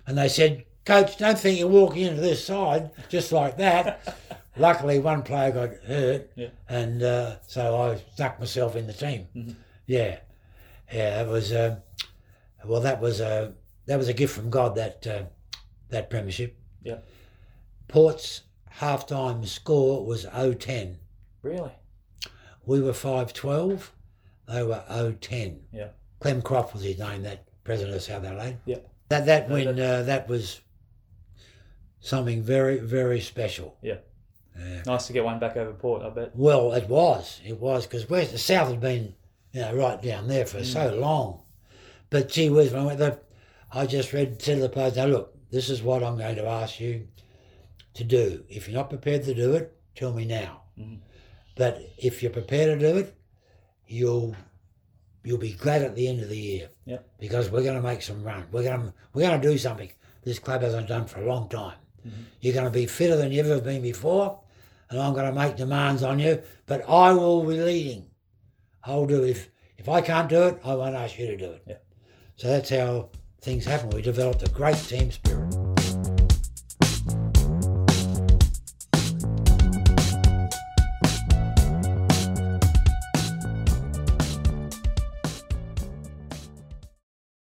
and 0.06 0.18
they 0.18 0.28
said, 0.28 0.66
"Coach, 0.86 1.18
don't 1.18 1.40
think 1.40 1.58
you're 1.60 1.68
walking 1.68 2.04
into 2.06 2.22
this 2.22 2.46
side 2.46 2.92
just 3.10 3.32
like 3.32 3.58
that." 3.58 4.16
Luckily, 4.58 5.00
one 5.00 5.24
player 5.24 5.52
got 5.52 5.74
hurt, 5.86 6.30
Yeah. 6.36 6.50
and 6.68 7.02
uh, 7.02 7.36
so 7.48 7.78
I 7.82 7.96
stuck 8.14 8.38
myself 8.40 8.76
in 8.76 8.86
the 8.88 8.94
team. 8.94 9.28
Mhm. 9.36 9.56
Yeah, 9.86 10.18
yeah, 10.92 11.24
that 11.24 11.28
was 11.32 11.52
uh, 11.54 11.78
well, 12.66 12.82
that 12.82 13.00
was 13.00 13.22
a 13.22 13.54
that 13.86 13.98
was 13.98 14.10
a 14.10 14.14
gift 14.14 14.36
from 14.36 14.50
God 14.50 14.76
that 14.76 15.08
uh, 15.08 15.24
that 15.90 16.10
premiership. 16.10 16.58
Yeah. 16.84 16.98
Port's 17.88 18.42
half-time 18.70 19.46
score 19.46 20.06
was 20.06 20.26
0-10. 20.26 20.96
Really? 21.42 21.72
We 22.66 22.82
were 22.82 22.92
5-12. 22.92 23.90
They 24.48 24.64
were 24.64 24.84
0-10. 24.90 25.60
Yeah. 25.72 25.88
Clem 26.20 26.42
Croft 26.42 26.74
was 26.74 26.84
his 26.84 27.00
name, 27.00 27.24
that 27.24 27.46
president 27.64 27.96
of 27.96 28.04
South 28.04 28.24
Adelaide. 28.24 28.58
Yeah. 28.66 28.78
That 29.10 29.26
that 29.26 29.50
No, 29.50 29.56
win, 29.56 29.80
uh, 29.80 30.04
that 30.04 30.28
was 30.28 30.62
something 32.00 32.42
very, 32.42 32.80
very 32.80 33.20
special. 33.22 33.78
Yeah. 33.82 33.98
Nice 34.86 35.08
to 35.08 35.14
get 35.14 35.24
one 35.24 35.40
back 35.40 35.58
over 35.58 35.74
Port. 35.74 36.04
I 36.04 36.10
bet. 36.10 36.36
Well, 36.36 36.74
it 36.74 36.88
was. 36.88 37.40
It 37.46 37.60
was 37.60 37.88
because 37.88 38.06
the 38.32 38.38
South 38.38 38.70
had 38.70 38.80
been, 38.82 39.16
you 39.54 39.62
know, 39.62 39.74
right 39.76 40.02
down 40.02 40.28
there 40.28 40.46
for 40.46 40.64
so 40.64 40.94
long. 40.96 41.44
But 42.10 42.30
gee 42.30 42.50
whiz, 42.50 42.72
when 42.72 42.82
I 42.82 42.86
went 42.86 43.00
there, 43.00 43.20
I 43.72 43.86
just 43.86 44.12
read 44.14 44.42
said 44.42 44.56
to 44.56 44.62
the 44.62 44.70
players, 44.70 44.98
"Now 44.98 45.06
look, 45.06 45.36
this 45.50 45.70
is 45.70 45.82
what 45.82 46.04
I'm 46.04 46.18
going 46.18 46.36
to 46.36 46.46
ask 46.48 46.80
you 46.80 47.08
to 47.94 48.04
do. 48.04 48.44
If 48.50 48.68
you're 48.68 48.78
not 48.78 48.90
prepared 48.90 49.24
to 49.24 49.34
do 49.34 49.54
it, 49.54 49.74
tell 49.96 50.14
me 50.14 50.26
now. 50.26 50.64
Mhm. 50.78 51.00
But 51.56 51.82
if 51.98 52.22
you're 52.22 52.32
prepared 52.32 52.80
to 52.80 52.92
do 52.92 52.98
it, 52.98 53.16
you'll 53.88 54.36
you'll 55.24 55.38
be 55.38 55.54
glad 55.54 55.82
at 55.84 55.96
the 55.96 56.08
end 56.08 56.22
of 56.22 56.30
the 56.30 56.38
year. 56.38 56.70
Yep. 56.86 57.10
Because 57.20 57.50
we're 57.50 57.64
going 57.64 57.76
to 57.76 57.82
make 57.88 58.02
some 58.02 58.24
run. 58.24 58.46
We're 58.52 58.64
going 58.64 58.82
to 58.82 58.94
we're 59.14 59.28
going 59.28 59.40
to 59.42 59.48
do 59.52 59.58
something 59.58 59.92
this 60.24 60.40
club 60.40 60.62
hasn't 60.62 60.88
done 60.88 61.06
for 61.06 61.22
a 61.22 61.26
long 61.28 61.50
time. 61.50 61.78
Mhm. 62.08 62.12
You're 62.40 62.54
going 62.54 62.66
to 62.66 62.72
be 62.72 62.86
fitter 62.86 63.16
than 63.18 63.32
you've 63.32 63.48
ever 63.50 63.62
been 63.62 63.82
before, 63.82 64.40
and 64.90 65.00
I'm 65.00 65.14
going 65.14 65.26
to 65.32 65.40
make 65.40 65.56
demands 65.56 66.04
on 66.04 66.20
you. 66.20 66.42
But 66.66 66.88
I 66.90 67.12
will 67.14 67.44
be 67.44 67.58
leading. 67.60 68.08
I'll 68.84 69.06
do 69.06 69.24
it. 69.24 69.30
If 69.32 69.50
if 69.78 69.90
I 69.90 70.02
can't 70.02 70.30
do 70.30 70.44
it, 70.44 70.60
I 70.64 70.76
won't 70.76 70.96
ask 70.96 71.18
you 71.20 71.28
to 71.28 71.38
do 71.38 71.52
it. 71.52 71.64
Yeah. 71.68 71.78
So 72.38 72.48
that's 72.48 72.70
how 72.70 73.10
things 73.42 73.66
happen. 73.66 73.90
We 73.90 74.02
developed 74.02 74.44
a 74.44 74.50
great 74.50 74.78
team 74.78 75.12
spirit. 75.12 75.61